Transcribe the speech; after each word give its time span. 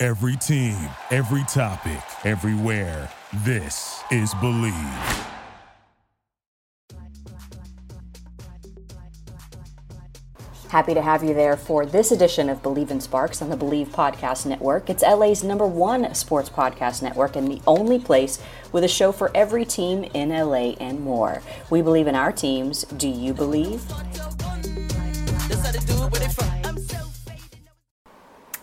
Every 0.00 0.36
team, 0.36 0.76
every 1.10 1.42
topic, 1.48 2.00
everywhere. 2.24 3.10
This 3.44 4.00
is 4.12 4.32
Believe. 4.34 4.72
Happy 10.68 10.94
to 10.94 11.02
have 11.02 11.24
you 11.24 11.34
there 11.34 11.56
for 11.56 11.84
this 11.84 12.12
edition 12.12 12.48
of 12.48 12.62
Believe 12.62 12.92
in 12.92 13.00
Sparks 13.00 13.42
on 13.42 13.50
the 13.50 13.56
Believe 13.56 13.88
Podcast 13.88 14.46
Network. 14.46 14.88
It's 14.88 15.02
LA's 15.02 15.42
number 15.42 15.66
one 15.66 16.14
sports 16.14 16.48
podcast 16.48 17.02
network 17.02 17.34
and 17.34 17.48
the 17.48 17.60
only 17.66 17.98
place 17.98 18.40
with 18.70 18.84
a 18.84 18.88
show 18.88 19.10
for 19.10 19.32
every 19.34 19.64
team 19.64 20.04
in 20.14 20.28
LA 20.28 20.76
and 20.78 21.00
more. 21.00 21.42
We 21.70 21.82
believe 21.82 22.06
in 22.06 22.14
our 22.14 22.30
teams. 22.30 22.84
Do 22.84 23.08
you 23.08 23.34
believe? 23.34 23.82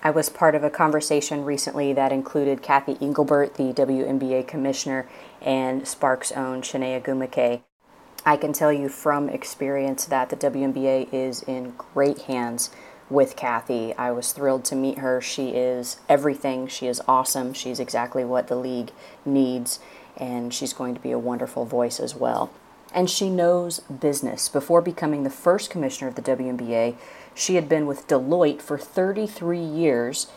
I 0.06 0.12
was 0.12 0.30
part 0.30 0.54
of 0.54 0.64
a 0.64 0.70
conversation 0.70 1.44
recently 1.46 1.92
that 1.94 2.12
included 2.12 2.62
Cathy 2.62 2.96
Engelbert, 3.02 3.56
the 3.56 3.74
WNBA 3.74 4.48
commissioner, 4.48 5.10
and 5.42 5.88
Sparks' 5.88 6.32
own 6.32 6.62
Chiney 6.62 7.02
Ogwumike. 7.02 7.64
I 8.24 8.38
can 8.38 8.54
tell 8.54 8.72
you 8.72 8.88
from 8.88 9.30
experience 9.30 10.06
that 10.06 10.30
the 10.30 10.36
WNBA 10.36 11.12
is 11.12 11.42
in 11.42 11.72
great 11.72 12.20
hands 12.20 12.70
with 13.10 13.36
Cathy. 13.36 13.96
I 13.96 14.12
was 14.12 14.32
thrilled 14.32 14.64
to 14.66 14.76
meet 14.76 15.00
her. 15.00 15.22
She 15.22 15.50
is 15.50 15.98
everything. 16.08 16.68
She 16.68 16.86
is 16.86 17.02
awesome. 17.08 17.52
She's 17.54 17.80
exactly 17.80 18.24
what 18.24 18.48
the 18.48 18.58
league 18.58 18.92
needs, 19.26 19.80
and 20.16 20.54
she's 20.54 20.72
going 20.74 20.94
to 20.94 21.02
be 21.02 21.14
a 21.14 21.18
wonderful 21.18 21.66
voice 21.66 22.00
as 22.00 22.14
well. 22.14 22.52
And 22.94 23.10
she 23.10 23.30
knows 23.30 23.80
business. 23.80 24.48
Before 24.48 24.82
becoming 24.82 25.24
the 25.24 25.30
first 25.30 25.70
commissioner 25.70 26.08
of 26.08 26.16
the 26.16 26.22
WNBA, 26.22 26.96
she 27.34 27.56
had 27.56 27.68
been 27.68 27.86
with 27.86 28.08
Deloitte 28.08 28.62
for 28.62 28.78
33 28.78 29.60
years 29.60 30.28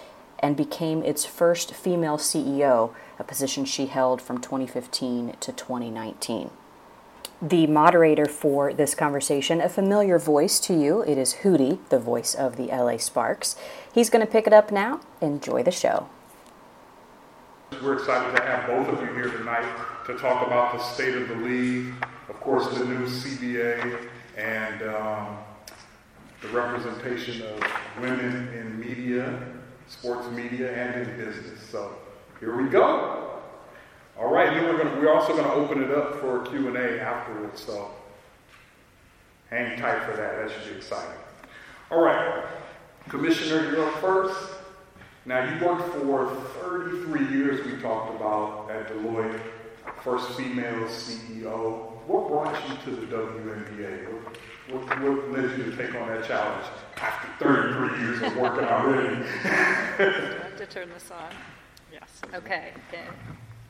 and 0.41 0.57
became 0.57 1.03
its 1.03 1.25
first 1.25 1.75
female 1.75 2.17
CEO, 2.17 2.93
a 3.19 3.25
position 3.25 3.65
she 3.65 3.87
held 3.87 4.21
from 4.21 4.41
2015 4.41 5.37
to 5.41 5.53
2019 5.53 6.51
the 7.41 7.67
moderator 7.67 8.27
for 8.27 8.73
this 8.73 8.95
conversation, 8.95 9.61
a 9.61 9.69
familiar 9.69 10.19
voice 10.19 10.59
to 10.59 10.75
you. 10.75 11.03
It 11.03 11.19
is 11.19 11.35
Hootie, 11.43 11.79
the 11.89 11.99
voice 11.99 12.35
of 12.35 12.57
the 12.57 12.67
LA 12.67 12.97
Sparks. 12.97 13.57
He's 13.93 14.11
going 14.11 14.25
to 14.25 14.31
pick 14.31 14.47
it 14.47 14.53
up 14.53 14.73
now. 14.73 15.01
Enjoy 15.21 15.63
the 15.63 15.71
show. 15.71 16.09
We're 17.83 17.95
excited 17.95 18.37
to 18.37 18.43
have 18.43 18.67
both 18.67 18.89
of 18.89 19.01
you 19.01 19.15
here 19.15 19.31
tonight 19.31 19.67
to 20.07 20.17
talk 20.19 20.47
about 20.47 20.73
the 20.73 20.83
state 20.83 21.15
of 21.15 21.29
the 21.29 21.37
league, 21.37 21.93
of 22.29 22.41
course, 22.41 22.69
the 22.77 22.85
new 22.85 23.07
CBA, 23.07 24.09
and 24.37 24.83
um, 24.83 25.39
the 26.43 26.49
representation 26.49 27.43
of 27.43 27.63
women 28.01 28.49
in 28.55 28.79
media, 28.79 29.43
sports 29.89 30.29
media, 30.31 30.73
and 30.73 31.09
in 31.09 31.17
business. 31.17 31.61
So 31.71 31.93
here 32.39 32.61
we 32.61 32.69
go. 32.69 33.41
All 34.19 34.33
right, 34.33 34.53
then 34.53 34.65
we're 34.65 34.83
to, 34.83 35.01
we're 35.01 35.13
also 35.15 35.33
going 35.33 35.45
to 35.45 35.53
open 35.53 35.83
it 35.83 35.91
up 35.91 36.17
for 36.21 36.45
Q 36.47 36.69
and 36.69 36.77
A 36.77 37.01
afterwards. 37.01 37.63
So 37.63 37.91
hang 39.51 39.79
tight 39.79 40.05
for 40.05 40.17
that. 40.17 40.37
That 40.37 40.51
should 40.51 40.73
be 40.73 40.77
exciting. 40.77 41.21
All 41.91 42.03
right, 42.03 42.45
Commissioner, 43.09 43.71
you're 43.71 43.89
up 43.89 43.95
first. 44.01 44.39
Now 45.25 45.45
you 45.45 45.65
worked 45.65 45.93
for 45.93 46.35
33 46.63 47.29
years. 47.37 47.67
We 47.67 47.81
talked 47.81 48.17
about 48.17 48.71
at 48.71 48.89
Deloitte, 48.89 49.41
first 50.03 50.31
female 50.33 50.87
CEO. 50.87 51.88
What 52.09 52.29
brought 52.29 52.55
you 52.67 52.75
to 52.87 53.01
the 53.03 53.07
WNBA? 53.07 54.11
What, 54.71 54.83
what, 54.89 55.03
what 55.03 55.31
led 55.31 55.59
you 55.59 55.65
to 55.71 55.77
take 55.77 55.95
on 55.95 56.09
that 56.09 56.27
challenge 56.27 56.65
after 56.97 57.29
33 57.45 58.01
years 58.01 58.23
of 58.23 58.35
working 58.39 58.65
already? 58.65 59.17
to 60.57 60.67
turn 60.71 60.89
this 60.89 61.11
on. 61.11 61.31
Yes. 61.93 62.09
Okay. 62.33 62.73
okay. 62.89 63.05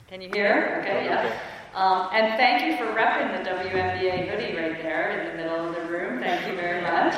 Can 0.06 0.20
you 0.20 0.30
hear? 0.32 0.78
Okay, 0.82 1.06
yeah. 1.06 1.36
Um, 1.74 2.10
and 2.12 2.36
thank 2.36 2.64
you 2.64 2.76
for 2.76 2.84
repping 2.92 3.42
the 3.42 3.50
WNBA 3.50 4.28
hoodie 4.28 4.56
right 4.56 4.80
there 4.84 5.18
in 5.18 5.26
the 5.26 5.42
middle 5.42 5.68
of 5.68 5.74
the 5.74 5.82
room. 5.92 6.20
Thank 6.20 6.46
you 6.46 6.54
very 6.54 6.80
much. 6.80 7.14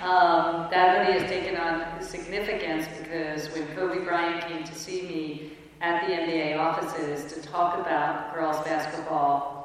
Um, 0.00 0.68
that 0.70 1.04
hoodie 1.04 1.18
has 1.18 1.28
taken 1.28 1.56
on 1.56 2.00
significance 2.00 2.86
because 2.98 3.50
when 3.50 3.66
Kobe 3.74 4.04
Bryant 4.04 4.46
came 4.46 4.62
to 4.62 4.74
see 4.76 5.02
me 5.02 5.52
at 5.80 6.06
the 6.06 6.14
NBA 6.14 6.56
offices 6.56 7.32
to 7.32 7.42
talk 7.42 7.80
about 7.80 8.32
girls 8.32 8.60
basketball, 8.64 9.61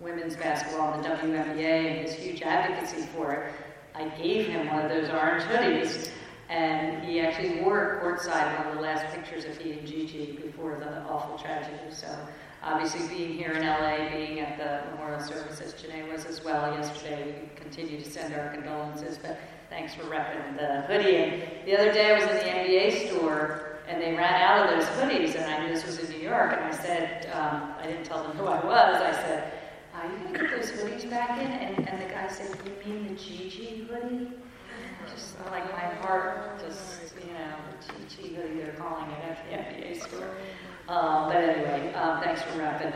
women's 0.00 0.36
basketball, 0.36 0.94
and 0.94 1.04
the 1.04 1.08
WNBA, 1.08 1.90
and 1.90 2.08
his 2.08 2.14
huge 2.14 2.42
advocacy 2.42 3.06
for 3.14 3.32
it, 3.32 3.52
I 3.94 4.08
gave 4.20 4.46
him 4.46 4.66
one 4.68 4.84
of 4.84 4.90
those 4.90 5.08
orange 5.08 5.44
hoodies. 5.44 6.10
And 6.48 7.04
he 7.04 7.20
actually 7.20 7.60
wore 7.60 7.94
it 7.94 8.02
courtside 8.02 8.58
one 8.58 8.68
of 8.68 8.74
the 8.76 8.80
last 8.80 9.12
pictures 9.12 9.44
of 9.46 9.58
he 9.58 9.72
and 9.72 9.86
Gigi 9.86 10.38
before 10.40 10.78
the 10.78 11.02
awful 11.02 11.36
tragedy. 11.38 11.76
So 11.90 12.06
obviously 12.62 13.08
being 13.08 13.36
here 13.36 13.52
in 13.52 13.66
LA, 13.66 14.10
being 14.10 14.38
at 14.38 14.56
the 14.56 14.90
memorial 14.92 15.20
service 15.20 15.60
as 15.60 15.72
Chiney 15.74 16.08
was 16.10 16.24
as 16.24 16.44
well 16.44 16.72
yesterday, 16.76 17.34
we 17.40 17.60
continue 17.60 18.00
to 18.00 18.08
send 18.08 18.32
our 18.34 18.50
condolences, 18.50 19.18
but 19.18 19.38
thanks 19.70 19.94
for 19.94 20.02
repping 20.04 20.56
the 20.56 20.82
hoodie. 20.82 21.16
And 21.16 21.42
the 21.66 21.76
other 21.76 21.92
day 21.92 22.12
I 22.12 22.14
was 22.14 22.22
in 22.24 22.36
the 22.36 22.52
NBA 22.52 23.08
store 23.08 23.78
and 23.88 24.00
they 24.00 24.14
ran 24.14 24.34
out 24.34 24.68
of 24.68 24.78
those 24.78 24.88
hoodies 24.98 25.34
and 25.34 25.44
I 25.44 25.66
knew 25.66 25.74
this 25.74 25.84
was 25.84 25.98
in 25.98 26.10
New 26.10 26.22
York 26.22 26.52
and 26.52 26.64
I 26.64 26.70
said, 26.70 27.28
um, 27.32 27.74
I 27.78 27.86
didn't 27.86 28.04
tell 28.04 28.22
them 28.22 28.36
who 28.36 28.46
I 28.46 28.64
was, 28.64 29.02
I 29.02 29.12
said, 29.12 29.52
are 29.96 30.10
you 30.10 30.32
to 30.32 30.38
get 30.38 30.50
those 30.50 30.70
hoodies 30.72 31.08
back 31.10 31.38
in? 31.40 31.46
And, 31.46 31.88
and 31.88 32.02
the 32.02 32.12
guy 32.12 32.28
said, 32.28 32.56
you 32.64 32.92
mean 32.92 33.08
the 33.08 33.14
Gigi 33.14 33.86
hoodie? 33.90 34.30
just 35.12 35.38
like 35.50 35.70
my 35.72 35.94
heart 36.00 36.60
just, 36.60 37.14
you 37.24 37.32
know, 37.32 37.56
Gigi 38.08 38.34
Chi 38.34 38.42
they're 38.54 38.72
calling 38.72 39.10
it 39.10 39.24
at 39.24 39.44
the 39.48 39.56
NBA 39.56 40.02
store. 40.02 40.36
Um, 40.88 41.28
but 41.28 41.36
anyway, 41.36 41.92
um, 41.94 42.22
thanks 42.22 42.42
for 42.42 42.58
wrapping. 42.58 42.92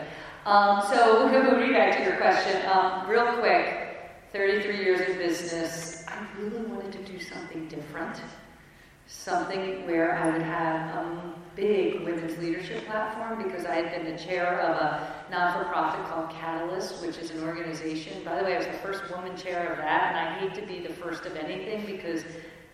Um, 0.47 0.83
so, 0.91 1.29
moving 1.29 1.73
back 1.73 1.97
to 1.99 2.03
your 2.05 2.17
question, 2.17 2.65
um, 2.67 3.09
real 3.09 3.37
quick 3.39 4.11
33 4.33 4.79
years 4.79 5.01
in 5.09 5.19
business, 5.19 6.05
I 6.09 6.27
really 6.41 6.63
wanted 6.63 6.93
to 6.93 7.13
do 7.13 7.21
something 7.21 7.69
different 7.69 8.21
something 9.11 9.85
where 9.87 10.17
I 10.17 10.31
would 10.31 10.43
have 10.43 10.97
a 10.97 11.35
big 11.57 12.03
women's 12.03 12.39
leadership 12.39 12.87
platform 12.87 13.43
because 13.43 13.67
I 13.67 13.75
had 13.75 13.91
been 13.91 14.17
the 14.17 14.19
chair 14.19 14.61
of 14.61 14.77
a 14.77 15.15
non-for-profit 15.31 16.07
called 16.07 16.31
Catalyst, 16.31 17.03
which 17.03 17.19
is 17.19 17.33
an 17.33 17.43
organization. 17.43 18.23
By 18.25 18.39
the 18.39 18.45
way, 18.45 18.55
I 18.55 18.59
was 18.59 18.67
the 18.67 18.73
first 18.75 19.03
woman 19.11 19.37
chair 19.37 19.73
of 19.73 19.79
that, 19.79 20.15
and 20.15 20.17
I 20.17 20.39
hate 20.39 20.55
to 20.55 20.67
be 20.67 20.81
the 20.87 20.95
first 20.95 21.27
of 21.27 21.37
anything 21.37 21.85
because 21.85 22.23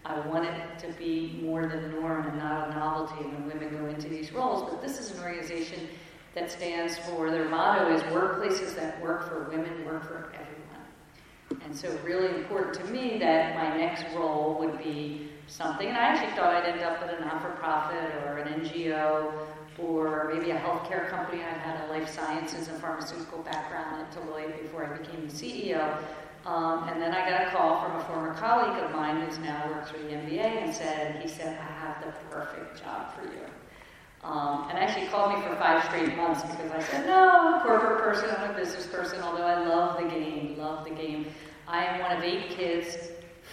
I 0.05 0.21
want 0.29 0.45
it 0.45 0.79
to 0.81 0.93
be 0.99 1.41
more 1.43 1.67
than 1.67 1.83
the 1.83 1.89
norm 2.01 2.27
and 2.29 2.39
not 2.39 2.69
a 2.69 2.75
novelty 2.75 3.25
when 3.25 3.47
women 3.47 3.71
go 3.71 3.87
into 3.87 4.09
these 4.09 4.31
roles. 4.31 4.71
But 4.71 4.83
this 4.83 5.01
is 5.01 5.13
an 5.13 5.25
organization 5.25 5.89
that 6.35 6.51
stands 6.51 6.99
for, 6.99 7.31
their 7.31 7.49
motto 7.49 7.93
is 7.93 8.03
workplaces 8.05 8.77
that 8.77 9.01
work 9.03 9.27
for 9.27 9.49
women, 9.51 9.87
work 9.87 10.05
for 10.05 10.33
everyone. 10.35 11.63
And 11.65 11.75
so 11.75 11.89
really 12.05 12.29
important 12.35 12.75
to 12.75 12.85
me 12.93 13.19
that 13.19 13.57
my 13.57 13.77
next 13.77 14.05
role 14.15 14.59
would 14.61 14.79
be 14.79 15.31
something. 15.47 15.89
And 15.89 15.97
I 15.97 16.01
actually 16.01 16.37
thought 16.37 16.55
I'd 16.55 16.69
end 16.69 16.83
up 16.83 17.01
at 17.03 17.15
a 17.15 17.21
non-for-profit 17.21 18.25
or 18.25 18.39
an 18.39 18.61
NGO 18.61 19.32
or 19.79 20.32
maybe 20.32 20.50
a 20.50 20.59
healthcare 20.59 21.09
company. 21.09 21.43
I 21.43 21.50
had 21.50 21.88
a 21.88 21.93
life 21.93 22.09
sciences 22.09 22.69
and 22.69 22.81
pharmaceutical 22.81 23.38
background 23.38 24.00
at 24.00 24.12
Deloitte 24.12 24.62
before 24.62 24.87
I 24.87 24.97
became 24.97 25.26
the 25.26 25.32
CEO. 25.32 25.99
Um, 26.47 26.88
and 26.88 27.03
then 27.03 27.12
I 27.12 27.29
got 27.29 27.49
a 27.49 27.50
call 27.50 27.82
from 27.82 27.97
a 27.97 28.05
former 28.05 28.32
colleague 28.35 28.82
of 28.82 28.93
mine 28.93 29.20
who's 29.20 29.38
now 29.38 29.69
works 29.69 29.91
for 29.91 29.99
the 29.99 30.11
NBA 30.11 30.62
and 30.62 30.75
said, 30.75 31.20
he 31.20 31.29
said, 31.29 31.59
I 31.59 31.87
have 31.87 32.05
the 32.05 32.12
perfect 32.31 32.81
job 32.81 33.12
for 33.15 33.25
you. 33.25 33.43
Um, 34.23 34.69
and 34.69 34.79
actually 34.79 35.06
called 35.09 35.35
me 35.35 35.41
for 35.47 35.55
five 35.56 35.85
straight 35.85 36.17
months 36.17 36.43
because 36.43 36.70
I 36.70 36.82
said, 36.82 37.06
no, 37.06 37.31
I'm 37.31 37.55
a 37.55 37.65
corporate 37.65 37.99
person, 37.99 38.31
I'm 38.38 38.50
a 38.50 38.55
business 38.55 38.87
person, 38.87 39.20
although 39.23 39.44
I 39.44 39.67
love 39.67 40.03
the 40.03 40.09
game, 40.09 40.56
love 40.56 40.85
the 40.85 40.94
game. 40.94 41.26
I 41.69 41.85
am 41.85 42.00
one 42.00 42.17
of 42.17 42.23
eight 42.23 42.50
kids 42.50 42.97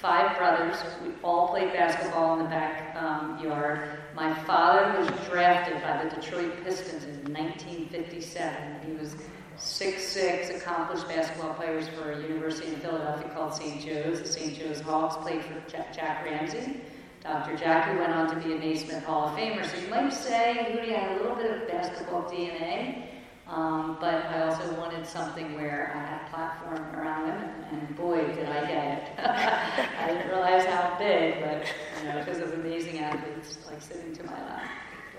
five 0.04 0.38
brothers. 0.38 0.76
We 1.02 1.14
all 1.24 1.48
played 1.48 1.72
basketball 1.72 2.34
in 2.34 2.44
the 2.44 2.50
backyard. 2.50 3.88
Um, 3.88 4.16
My 4.16 4.34
father 4.44 5.00
was 5.00 5.08
drafted 5.30 5.82
by 5.82 6.04
the 6.04 6.14
Detroit 6.14 6.62
Pistons 6.66 7.06
in 7.06 7.34
1957. 7.34 8.54
He 8.86 8.92
was 8.92 9.16
six-six, 9.56 10.50
accomplished 10.50 11.08
basketball 11.08 11.54
players 11.54 11.88
for 11.88 12.12
a 12.12 12.22
university 12.22 12.74
in 12.74 12.82
Philadelphia 12.82 13.30
called 13.34 13.54
St. 13.54 13.80
Joe's. 13.80 14.22
The 14.22 14.28
St. 14.28 14.60
Joe's 14.60 14.82
Hawks 14.82 15.16
played 15.24 15.42
for 15.42 15.56
Jack, 15.70 15.96
Jack 15.96 16.26
Ramsay. 16.26 16.82
Dr. 17.22 17.56
Jack, 17.56 17.90
who 17.90 18.00
went 18.00 18.12
on 18.12 18.28
to 18.28 18.46
be 18.46 18.54
a 18.54 18.60
Naismith 18.60 19.06
Hall 19.06 19.30
of 19.30 19.38
Famer. 19.38 19.66
So 19.66 19.78
you 19.78 19.88
might 19.88 20.12
say 20.12 20.68
Hootie 20.70 20.94
had 20.94 21.14
a 21.14 21.22
little 21.22 21.38
bit 21.38 21.50
of 21.50 21.68
basketball 21.70 22.24
DNA, 22.24 23.06
um, 23.54 23.98
but 24.00 24.26
I 24.26 24.48
also 24.48 24.74
wanted 24.80 25.06
something 25.06 25.54
where 25.54 25.94
I 25.96 26.00
had 26.00 26.22
a 26.26 26.30
platform 26.30 26.96
around 26.96 27.28
women, 27.28 27.50
and 27.72 27.96
boy, 27.96 28.26
did 28.34 28.50
I 28.50 28.66
get 28.66 28.98
it. 28.98 29.20
I 30.00 30.08
didn't 30.08 30.28
realize 30.28 30.66
how 30.66 30.96
big, 30.98 31.40
but 31.40 31.68
you 32.00 32.10
know, 32.10 32.20
because 32.24 32.40
of 32.40 32.54
amazing 32.54 33.00
athletes 33.00 33.60
like 33.70 33.80
sitting 33.80 34.16
to 34.16 34.24
my 34.24 34.44
left. 34.44 34.66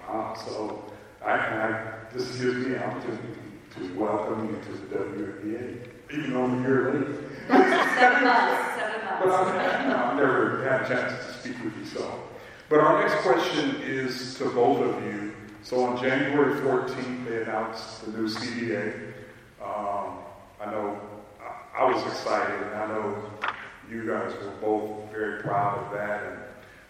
Wow, 0.08 0.34
so 0.34 0.92
I, 1.24 1.32
I, 1.32 1.92
this 2.12 2.36
gives 2.40 2.66
me 2.66 2.74
an 2.74 2.82
opportunity 2.82 3.34
to 3.76 3.94
welcome 3.94 4.48
you 4.48 4.60
to 4.62 4.72
the 4.72 4.96
WNBA, 4.96 5.88
even 6.12 6.32
though 6.32 6.44
I'm 6.44 6.64
here 6.64 6.90
late. 6.90 7.16
seven 7.46 8.24
months, 8.24 8.74
seven 8.74 9.04
months. 9.04 9.22
But 9.22 9.28
I've, 9.28 9.96
I've 9.96 10.16
never 10.16 10.68
had 10.68 10.82
a 10.82 10.88
chance 10.88 11.26
to 11.26 11.40
speak 11.40 11.62
with 11.62 11.76
you, 11.78 11.84
so. 11.84 12.20
But 12.68 12.80
our 12.80 13.00
next 13.00 13.22
question 13.22 13.76
is 13.82 14.34
to 14.38 14.46
both 14.46 14.80
of 14.80 15.04
you. 15.04 15.33
So 15.64 15.82
on 15.82 15.96
January 15.96 16.60
14th, 16.60 17.26
they 17.26 17.40
announced 17.40 18.04
the 18.04 18.18
new 18.18 18.28
CBA. 18.28 19.14
Um, 19.62 20.18
I 20.60 20.66
know 20.66 21.00
I, 21.40 21.80
I 21.80 21.90
was 21.90 22.04
excited, 22.06 22.62
and 22.66 22.74
I 22.74 22.86
know 22.86 23.16
you 23.90 24.06
guys 24.06 24.34
were 24.34 24.50
both 24.60 25.10
very 25.10 25.40
proud 25.40 25.78
of 25.78 25.92
that 25.94 26.22
and 26.22 26.38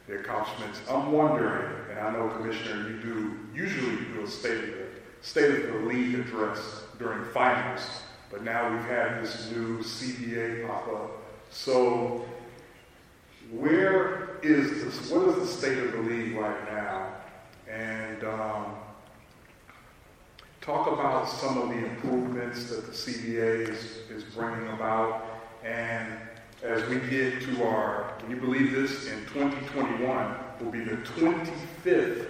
the 0.09 0.15
accomplishments. 0.17 0.81
I'm 0.91 1.13
wondering, 1.13 1.73
and 1.89 2.01
I 2.01 2.13
know, 2.15 2.29
Commissioner, 2.31 2.91
you 2.91 2.99
do 2.99 3.39
usually 3.55 3.97
do 4.13 4.25
a 4.25 4.27
state 4.27 4.65
of 4.65 4.71
the 4.71 4.87
state 5.21 5.55
of 5.55 5.73
the 5.73 5.79
league 5.89 6.19
address 6.19 6.83
during 6.99 7.25
finals, 7.27 8.03
but 8.29 8.43
now 8.43 8.73
we've 8.73 8.87
had 8.87 9.23
this 9.23 9.53
new 9.53 9.79
CBA 9.79 10.67
pop 10.67 10.89
up. 10.89 11.11
So, 11.49 12.27
where 13.53 14.41
is 14.43 14.83
this? 14.83 15.13
What 15.13 15.29
is 15.29 15.37
the 15.37 15.47
state 15.47 15.79
of 15.79 15.93
the 15.93 15.99
league 15.99 16.35
right 16.35 16.73
now? 16.73 17.14
And 17.75 18.23
um, 18.23 18.67
talk 20.61 20.87
about 20.87 21.29
some 21.29 21.59
of 21.59 21.69
the 21.71 21.85
improvements 21.85 22.71
that 22.71 22.87
the 22.87 22.93
CBA 22.93 23.69
is, 23.69 23.99
is 24.11 24.23
bringing 24.23 24.69
about. 24.69 25.43
And 25.65 26.07
as 26.63 26.89
we 26.89 26.99
get 27.11 27.43
to 27.43 27.65
our, 27.65 28.15
can 28.21 28.31
you 28.31 28.37
believe 28.37 28.73
this? 28.73 29.09
In 29.09 29.19
2021 29.27 30.37
will 30.61 30.71
be 30.71 30.85
the 30.85 30.97
25th 30.97 32.29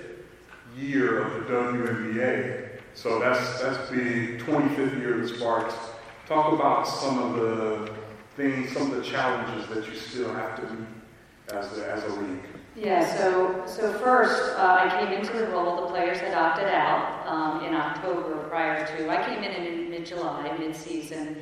year 0.77 1.23
of 1.23 1.47
the 1.47 1.53
WNBA. 1.53 2.81
So 2.95 3.19
that's 3.19 3.61
that's 3.61 3.91
the 3.91 4.39
25th 4.39 4.99
year 4.99 5.21
of 5.21 5.29
the 5.29 5.37
Sparks. 5.37 5.75
Talk 6.27 6.55
about 6.55 6.89
some 6.89 7.19
of 7.19 7.35
the 7.37 7.93
things, 8.37 8.73
some 8.73 8.91
of 8.91 8.97
the 8.97 9.05
challenges 9.05 9.69
that 9.69 9.87
you 9.87 9.95
still 9.99 10.33
have 10.33 10.57
to 10.57 10.75
meet 10.75 10.89
as 11.53 11.79
a, 11.79 11.93
as 11.93 12.05
a 12.05 12.21
league. 12.21 12.41
Yeah, 12.77 13.07
so 13.17 13.63
so 13.67 13.93
first, 13.99 14.59
uh, 14.59 14.79
I 14.81 14.99
came 14.99 15.13
into 15.17 15.33
the 15.33 15.47
role. 15.47 15.83
The 15.83 15.87
players 15.87 16.19
had 16.19 16.35
opted 16.35 16.67
out 16.67 17.25
um, 17.25 17.65
in 17.65 17.73
October 17.73 18.49
prior 18.49 18.85
to. 18.85 19.09
I 19.09 19.25
came 19.25 19.45
in 19.45 19.53
in 19.53 19.91
mid-July, 19.91 20.57
mid-season. 20.59 21.37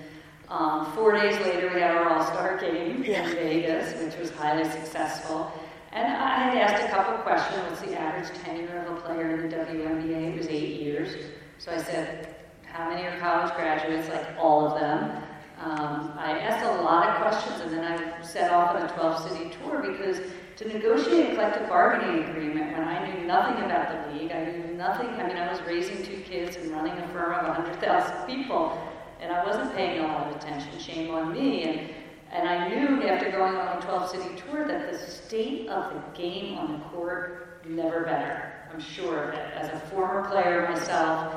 Um, 0.50 0.92
four 0.92 1.12
days 1.12 1.40
later, 1.40 1.70
we 1.72 1.80
had 1.80 1.96
our 1.96 2.10
All-Star 2.10 2.58
game 2.58 3.02
in 3.02 3.02
Vegas, 3.02 3.98
which 4.02 4.18
was 4.18 4.30
highly 4.30 4.68
successful. 4.70 5.50
And 5.92 6.06
I 6.12 6.50
had 6.50 6.58
asked 6.58 6.84
a 6.84 6.88
couple 6.88 7.16
questions. 7.22 7.62
What's 7.70 7.80
the 7.80 7.98
average 7.98 8.38
tenure 8.40 8.84
of 8.86 8.98
a 8.98 9.00
player 9.00 9.34
in 9.34 9.48
the 9.48 9.56
WNBA? 9.56 10.34
It 10.34 10.36
was 10.36 10.48
eight 10.48 10.80
years. 10.80 11.16
So 11.56 11.72
I 11.72 11.78
said, 11.78 12.34
how 12.64 12.90
many 12.90 13.06
are 13.06 13.18
college 13.18 13.54
graduates? 13.54 14.10
Like 14.10 14.26
all 14.38 14.66
of 14.66 14.78
them. 14.78 15.22
Um, 15.58 16.12
I 16.18 16.38
asked 16.40 16.66
a 16.66 16.82
lot 16.82 17.08
of 17.08 17.22
questions, 17.22 17.60
and 17.62 17.72
then 17.72 17.84
I 17.84 18.22
set 18.22 18.50
off 18.52 18.74
on 18.74 18.82
a 18.82 18.88
12-city 18.88 19.56
tour 19.62 19.80
because 19.80 20.20
to 20.62 20.68
negotiate 20.68 21.32
a 21.32 21.34
collective 21.34 21.68
bargaining 21.68 22.24
agreement 22.30 22.72
when 22.72 22.86
I 22.86 23.06
knew 23.06 23.26
nothing 23.26 23.64
about 23.64 24.06
the 24.06 24.12
league, 24.12 24.30
I 24.30 24.44
knew 24.44 24.74
nothing. 24.74 25.08
I 25.08 25.26
mean, 25.26 25.36
I 25.36 25.50
was 25.50 25.60
raising 25.62 26.04
two 26.04 26.22
kids 26.22 26.56
and 26.56 26.70
running 26.70 26.92
a 26.92 27.08
firm 27.08 27.34
of 27.34 27.48
100,000 27.48 28.26
people, 28.26 28.78
and 29.20 29.32
I 29.32 29.44
wasn't 29.44 29.74
paying 29.74 30.04
a 30.04 30.06
lot 30.06 30.28
of 30.28 30.36
attention. 30.36 30.78
Shame 30.78 31.12
on 31.12 31.32
me. 31.32 31.64
And 31.64 31.90
and 32.32 32.48
I 32.48 32.68
knew 32.68 33.02
after 33.06 33.30
going 33.30 33.56
on 33.56 33.76
a 33.76 33.80
12-city 33.82 34.40
tour 34.40 34.66
that 34.66 34.90
the 34.90 34.98
state 34.98 35.68
of 35.68 35.92
the 35.92 36.18
game 36.18 36.56
on 36.56 36.72
the 36.72 36.78
court 36.86 37.62
never 37.68 38.04
better. 38.04 38.54
I'm 38.72 38.80
sure 38.80 39.24
of 39.24 39.34
it. 39.34 39.52
As 39.54 39.68
a 39.68 39.78
former 39.88 40.26
player 40.26 40.66
myself, 40.66 41.34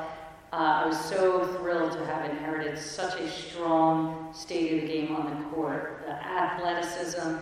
uh, 0.54 0.56
I 0.56 0.86
was 0.86 0.98
so 0.98 1.46
thrilled 1.58 1.92
to 1.92 2.06
have 2.06 2.30
inherited 2.30 2.78
such 2.78 3.20
a 3.20 3.30
strong 3.30 4.32
state 4.32 4.72
of 4.72 4.80
the 4.80 4.86
game 4.86 5.14
on 5.14 5.36
the 5.36 5.50
court. 5.50 6.04
The 6.06 6.14
athleticism, 6.14 7.34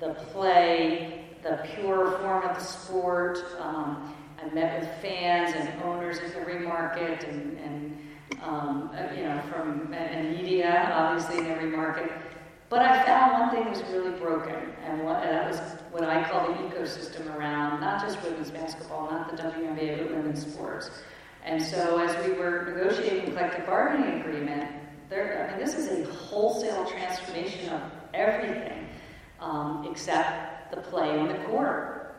the 0.00 0.12
play, 0.12 1.27
the 1.42 1.66
pure 1.74 2.12
form 2.18 2.42
of 2.44 2.56
the 2.56 2.62
sport. 2.62 3.38
Um, 3.58 4.14
I 4.40 4.54
met 4.54 4.80
with 4.80 4.88
fans 5.02 5.54
and 5.56 5.82
owners 5.82 6.18
in 6.18 6.32
every 6.34 6.60
market 6.60 7.24
and, 7.24 7.58
and 7.58 7.98
um, 8.42 8.90
uh, 8.94 9.12
you 9.14 9.24
know, 9.24 9.42
from 9.50 9.92
and 9.92 10.36
media, 10.36 10.92
obviously 10.94 11.38
in 11.38 11.46
every 11.46 11.70
market. 11.70 12.10
But 12.68 12.82
I 12.82 13.02
found 13.04 13.32
one 13.32 13.50
thing 13.50 13.70
was 13.70 13.82
really 13.90 14.16
broken, 14.18 14.54
and, 14.84 15.02
what, 15.02 15.22
and 15.22 15.30
that 15.30 15.50
was 15.50 15.58
what 15.90 16.04
I 16.04 16.28
call 16.28 16.46
the 16.48 16.54
ecosystem 16.54 17.34
around 17.34 17.80
not 17.80 18.02
just 18.02 18.22
women's 18.22 18.50
basketball, 18.50 19.10
not 19.10 19.34
the 19.34 19.42
WNBA, 19.42 19.98
but 19.98 20.16
women's 20.16 20.46
sports. 20.46 20.90
And 21.44 21.62
so 21.62 21.98
as 21.98 22.26
we 22.26 22.34
were 22.34 22.74
negotiating 22.74 23.32
collective 23.32 23.64
bargaining 23.64 24.20
agreement, 24.20 24.70
there, 25.08 25.48
I 25.48 25.56
mean, 25.56 25.64
this 25.64 25.74
is 25.74 25.88
a 25.88 26.12
wholesale 26.12 26.84
transformation 26.84 27.70
of 27.70 27.80
everything 28.12 28.86
um, 29.40 29.86
except 29.90 30.47
the 30.70 30.78
play 30.78 31.18
on 31.18 31.28
the 31.28 31.38
court. 31.44 32.14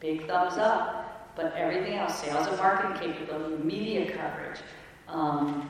Big 0.00 0.26
thumbs 0.26 0.58
up, 0.58 1.32
but 1.36 1.54
everything 1.54 1.94
else, 1.94 2.22
sales 2.22 2.46
and 2.46 2.56
marketing 2.56 3.12
capability, 3.12 3.62
media 3.62 4.10
coverage, 4.16 4.60
um, 5.08 5.68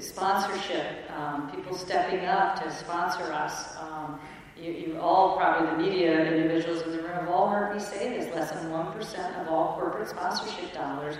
sponsorship, 0.00 1.10
um, 1.16 1.50
people 1.50 1.76
stepping 1.76 2.24
up 2.26 2.62
to 2.62 2.72
sponsor 2.72 3.32
us. 3.32 3.76
Um, 3.76 4.18
you, 4.60 4.72
you, 4.72 4.98
all, 4.98 5.36
probably 5.36 5.84
the 5.84 5.90
media 5.90 6.32
individuals 6.32 6.82
in 6.82 6.92
the 6.92 7.02
room, 7.02 7.12
have 7.12 7.28
all 7.28 7.50
heard 7.50 7.74
me 7.74 7.80
say 7.80 8.16
this 8.16 8.34
less 8.34 8.52
than 8.52 8.70
1% 8.70 9.40
of 9.42 9.48
all 9.48 9.76
corporate 9.78 10.08
sponsorship 10.08 10.72
dollars 10.72 11.16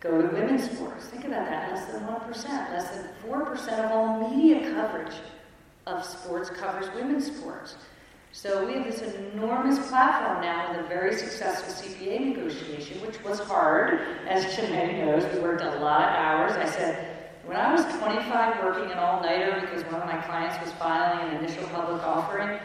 go 0.00 0.20
to 0.20 0.28
women's 0.28 0.70
sports. 0.70 1.06
Think 1.06 1.24
about 1.24 1.46
that 1.48 1.72
less 1.72 1.86
than 1.86 2.02
1%. 2.04 2.70
Less 2.70 2.90
than 2.90 3.08
4% 3.26 3.84
of 3.84 3.92
all 3.92 4.30
media 4.30 4.70
coverage 4.72 5.14
of 5.86 6.04
sports 6.04 6.50
covers 6.50 6.94
women's 6.94 7.26
sports. 7.26 7.76
So 8.34 8.66
we 8.66 8.74
have 8.74 8.84
this 8.84 9.00
enormous 9.32 9.78
platform 9.88 10.40
now 10.40 10.68
with 10.68 10.84
a 10.84 10.88
very 10.88 11.16
successful 11.16 11.72
CBA 11.72 12.34
negotiation, 12.34 13.00
which 13.00 13.22
was 13.22 13.38
hard, 13.38 14.00
as 14.26 14.44
Chiney 14.56 14.98
knows. 14.98 15.24
We 15.32 15.38
worked 15.38 15.62
a 15.62 15.78
lot 15.78 16.02
of 16.02 16.16
hours. 16.16 16.52
I 16.56 16.66
said, 16.66 17.30
when 17.44 17.56
I 17.56 17.72
was 17.72 17.84
25 17.84 18.64
working 18.64 18.90
an 18.90 18.98
all-nighter 18.98 19.60
because 19.60 19.84
one 19.84 20.02
of 20.02 20.06
my 20.06 20.20
clients 20.22 20.56
was 20.60 20.74
filing 20.74 21.28
an 21.28 21.44
initial 21.44 21.64
public 21.68 22.02
offering, 22.02 22.58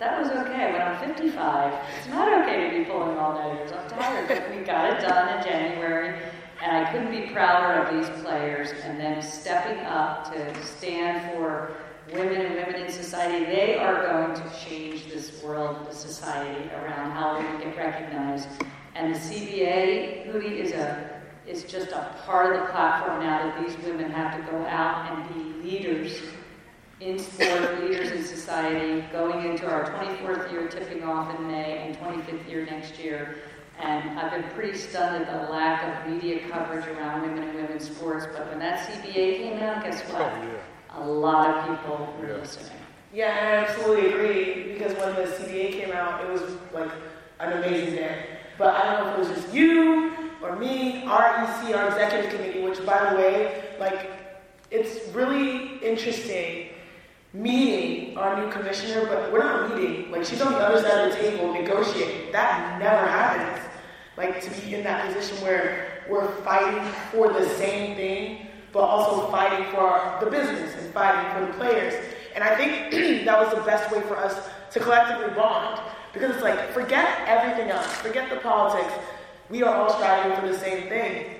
that 0.00 0.20
was 0.20 0.28
okay. 0.32 0.72
When 0.72 0.82
I'm 0.82 0.98
55, 0.98 1.72
it's 1.98 2.08
not 2.08 2.42
okay 2.42 2.68
to 2.68 2.78
be 2.80 2.84
pulling 2.84 3.16
all-nighters. 3.16 3.70
I'm 3.70 3.88
tired, 3.90 4.26
but 4.26 4.50
we 4.50 4.64
got 4.64 4.92
it 4.92 5.06
done 5.06 5.38
in 5.38 5.44
January, 5.44 6.20
and 6.60 6.84
I 6.84 6.90
couldn't 6.90 7.12
be 7.12 7.32
prouder 7.32 7.80
of 7.80 7.94
these 7.94 8.22
players 8.24 8.72
and 8.82 8.98
them 8.98 9.22
stepping 9.22 9.78
up 9.86 10.32
to 10.32 10.64
stand 10.64 11.32
for 11.32 11.76
women 12.12 12.40
and 12.40 12.54
women 12.54 12.82
in 12.82 12.92
society. 12.92 13.44
They 13.44 13.76
are 13.76 14.06
going 14.06 14.34
to 14.34 14.56
change 14.64 15.06
this 15.06 15.42
world, 15.42 15.86
the 15.88 15.94
society 15.94 16.70
around 16.70 17.12
how 17.12 17.36
women 17.36 17.60
get 17.60 17.76
recognized. 17.76 18.48
And 18.94 19.14
the 19.14 19.18
CBA, 19.18 20.30
Hootie, 20.30 20.58
is 20.58 20.72
a 20.72 21.22
is 21.46 21.64
just 21.64 21.90
a 21.90 22.14
part 22.24 22.54
of 22.54 22.62
the 22.62 22.66
platform 22.68 23.20
now 23.20 23.42
that 23.44 23.66
these 23.66 23.76
women 23.84 24.10
have 24.10 24.36
to 24.36 24.50
go 24.50 24.64
out 24.66 25.10
and 25.10 25.62
be 25.62 25.70
leaders 25.70 26.20
in 27.00 27.18
sport, 27.18 27.82
leaders 27.82 28.12
in 28.12 28.24
society, 28.24 29.04
going 29.10 29.44
into 29.50 29.68
our 29.68 29.84
24th 29.90 30.52
year 30.52 30.68
tipping 30.68 31.02
off 31.02 31.36
in 31.36 31.48
May 31.48 31.78
and 31.78 31.98
25th 31.98 32.48
year 32.48 32.64
next 32.64 32.96
year. 32.98 33.38
And 33.80 34.18
I've 34.20 34.30
been 34.30 34.48
pretty 34.52 34.78
stunned 34.78 35.24
at 35.24 35.46
the 35.46 35.52
lack 35.52 36.06
of 36.06 36.12
media 36.12 36.48
coverage 36.48 36.86
around 36.86 37.22
women 37.22 37.42
and 37.42 37.54
women's 37.56 37.90
sports. 37.90 38.26
But 38.32 38.48
when 38.48 38.60
that 38.60 38.86
CBA 38.86 39.38
came 39.38 39.58
out, 39.58 39.82
guess 39.82 40.00
what? 40.12 40.20
Oh, 40.20 40.42
yeah. 40.44 40.61
A 40.96 41.08
lot 41.08 41.48
of 41.48 41.78
people 41.78 42.14
were 42.20 42.28
yeah. 42.28 42.36
listening. 42.36 42.78
Yeah, 43.12 43.26
I 43.26 43.70
absolutely 43.70 44.12
agree. 44.12 44.72
Because 44.72 44.96
when 44.96 45.14
the 45.14 45.30
CBA 45.30 45.72
came 45.72 45.92
out, 45.92 46.24
it 46.24 46.30
was 46.30 46.42
like 46.72 46.90
an 47.40 47.52
amazing 47.52 47.94
day. 47.94 48.26
But 48.58 48.74
I 48.74 48.92
don't 48.92 49.06
know 49.06 49.12
if 49.12 49.16
it 49.16 49.34
was 49.34 49.42
just 49.42 49.54
you 49.54 50.12
or 50.42 50.56
me, 50.56 51.04
our 51.04 51.44
EC, 51.44 51.74
our 51.76 51.88
executive 51.88 52.32
committee, 52.32 52.62
which 52.62 52.84
by 52.84 53.10
the 53.10 53.16
way, 53.16 53.64
like, 53.78 54.10
it's 54.70 55.08
really 55.14 55.78
interesting 55.78 56.68
meeting 57.34 58.16
our 58.16 58.44
new 58.44 58.50
commissioner, 58.52 59.06
but 59.06 59.32
we're 59.32 59.38
not 59.38 59.76
meeting. 59.76 60.10
Like, 60.10 60.24
she's 60.24 60.40
on 60.42 60.52
the 60.52 60.58
other 60.58 60.82
side 60.82 61.08
of 61.08 61.12
the 61.12 61.18
table 61.18 61.52
negotiating. 61.52 62.32
That 62.32 62.78
never 62.78 63.06
happens. 63.06 63.66
Like, 64.16 64.42
to 64.42 64.60
be 64.60 64.74
in 64.74 64.84
that 64.84 65.06
position 65.06 65.42
where 65.42 66.02
we're 66.08 66.30
fighting 66.42 66.84
for 67.10 67.32
the 67.32 67.48
same 67.56 67.96
thing, 67.96 68.46
but 68.72 68.80
also 68.80 69.30
fighting 69.30 69.70
for 69.70 70.18
the 70.24 70.30
business 70.30 70.74
and 70.76 70.92
fighting 70.94 71.30
for 71.32 71.52
the 71.52 71.58
players. 71.58 71.94
And 72.34 72.42
I 72.42 72.56
think 72.56 73.24
that 73.26 73.38
was 73.38 73.54
the 73.54 73.62
best 73.62 73.92
way 73.94 74.00
for 74.02 74.16
us 74.16 74.48
to 74.72 74.80
collectively 74.80 75.34
bond 75.34 75.80
Because 76.12 76.34
it's 76.34 76.42
like, 76.42 76.72
forget 76.72 77.20
everything 77.26 77.70
else, 77.70 77.86
forget 77.96 78.30
the 78.30 78.36
politics. 78.36 78.92
We 79.50 79.62
are 79.62 79.74
all 79.74 79.90
striving 79.90 80.40
for 80.40 80.48
the 80.50 80.58
same 80.58 80.88
thing. 80.88 81.36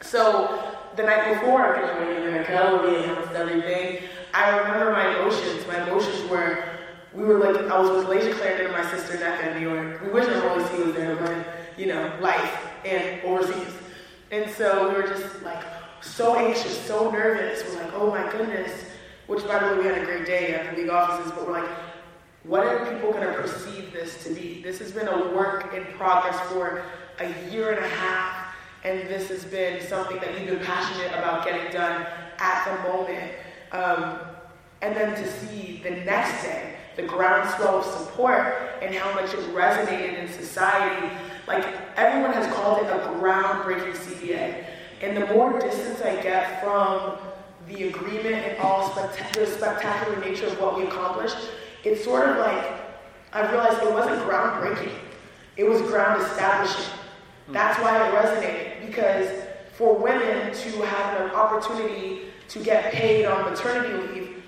So 0.00 0.74
the 0.94 1.02
night 1.02 1.34
before, 1.34 1.76
you 1.80 1.86
know, 1.86 2.26
in 2.26 2.38
the 2.38 2.44
Kelly 2.44 3.04
and 3.04 3.36
everything, 3.36 4.08
I 4.32 4.56
remember 4.58 4.92
my 4.92 5.18
emotions. 5.18 5.66
My 5.66 5.82
emotions 5.86 6.30
were, 6.30 6.64
we 7.12 7.24
were 7.24 7.38
like, 7.38 7.56
I 7.70 7.78
was 7.78 7.90
with 7.90 8.06
Layshia 8.06 8.34
Clarendon 8.34 8.66
and 8.66 8.74
my 8.74 8.88
sister 8.90 9.16
Nneka 9.16 9.56
in 9.56 9.62
New 9.62 9.70
York. 9.70 10.02
We 10.02 10.10
wish 10.10 10.28
our 10.28 10.58
Holy 10.58 10.92
there, 10.92 11.16
but, 11.16 11.34
you 11.78 11.86
know, 11.86 12.12
life 12.20 12.58
and 12.84 13.20
overseas. 13.22 13.72
And 14.30 14.50
so 14.50 14.88
we 14.88 14.94
were 14.94 15.08
just 15.08 15.42
like 15.42 15.62
so 16.02 16.36
anxious, 16.36 16.80
so 16.86 17.10
nervous. 17.10 17.62
We're 17.64 17.82
like, 17.82 17.92
oh 17.94 18.10
my 18.10 18.30
goodness. 18.32 18.72
Which, 19.26 19.46
by 19.46 19.58
the 19.58 19.74
way, 19.74 19.78
we 19.78 19.84
had 19.84 19.98
a 19.98 20.04
great 20.04 20.26
day 20.26 20.54
at 20.54 20.74
the 20.74 20.82
league 20.82 20.90
offices, 20.90 21.32
but 21.32 21.46
we're 21.46 21.60
like, 21.60 21.70
what 22.44 22.64
are 22.64 22.92
people 22.92 23.10
going 23.10 23.26
to 23.26 23.34
perceive 23.34 23.92
this 23.92 24.22
to 24.24 24.32
be? 24.32 24.62
This 24.62 24.78
has 24.78 24.92
been 24.92 25.08
a 25.08 25.34
work 25.34 25.74
in 25.74 25.84
progress 25.96 26.38
for 26.48 26.84
a 27.18 27.50
year 27.50 27.72
and 27.72 27.84
a 27.84 27.88
half, 27.88 28.54
and 28.84 29.08
this 29.08 29.28
has 29.28 29.44
been 29.44 29.84
something 29.88 30.18
that 30.18 30.38
you've 30.38 30.48
been 30.48 30.64
passionate 30.64 31.08
about 31.18 31.44
getting 31.44 31.72
done 31.72 32.06
at 32.38 32.64
the 32.64 32.88
moment. 32.88 33.32
Um, 33.72 34.20
and 34.82 34.94
then 34.94 35.16
to 35.16 35.32
see 35.32 35.80
the 35.82 35.90
next 35.90 36.44
day 36.44 36.76
the 36.96 37.02
groundswell 37.02 37.78
of 37.78 37.84
support 37.84 38.78
and 38.80 38.94
how 38.94 39.12
much 39.14 39.32
it 39.34 39.40
resonated 39.54 40.18
in 40.18 40.28
society. 40.32 41.14
Like 41.46 41.64
everyone 41.96 42.32
has 42.32 42.52
called 42.54 42.84
it 42.84 42.90
a 42.90 42.98
groundbreaking 43.20 43.94
CBA. 43.94 44.64
And 45.02 45.16
the 45.16 45.26
more 45.26 45.58
distance 45.60 46.00
I 46.00 46.20
get 46.22 46.62
from 46.62 47.18
the 47.68 47.88
agreement 47.88 48.34
and 48.34 48.58
all 48.58 48.90
spect- 48.90 49.34
the 49.34 49.46
spectacular 49.46 50.18
nature 50.20 50.46
of 50.46 50.60
what 50.60 50.76
we 50.76 50.84
accomplished, 50.84 51.36
it's 51.84 52.04
sort 52.04 52.28
of 52.28 52.38
like 52.38 52.64
I 53.32 53.50
realized 53.50 53.82
it 53.82 53.92
wasn't 53.92 54.22
groundbreaking. 54.22 54.92
It 55.56 55.64
was 55.64 55.82
ground 55.82 56.22
establishing. 56.22 56.92
Hmm. 57.46 57.52
That's 57.52 57.78
why 57.80 58.08
it 58.08 58.14
resonated 58.14 58.86
because 58.86 59.28
for 59.76 59.94
women 59.94 60.54
to 60.54 60.82
have 60.82 61.20
an 61.20 61.30
opportunity 61.32 62.28
to 62.48 62.58
get 62.60 62.92
paid 62.92 63.26
on 63.26 63.50
maternity 63.50 64.14
leave, 64.14 64.42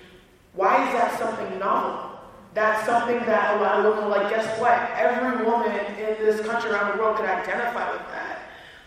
why 0.53 0.87
is 0.87 0.93
that 0.93 1.19
something 1.19 1.59
novel? 1.59 2.09
That's 2.55 2.83
something 2.85 3.19
that 3.19 3.57
a 3.57 3.61
lot 3.61 3.85
of 3.85 3.95
women 3.95 4.09
like, 4.09 4.29
guess 4.29 4.59
what? 4.59 4.73
Every 4.95 5.45
woman 5.45 5.71
in 5.71 6.25
this 6.25 6.41
country 6.45 6.71
around 6.71 6.97
the 6.97 7.03
world 7.03 7.17
could 7.17 7.25
identify 7.25 7.91
with. 7.91 8.01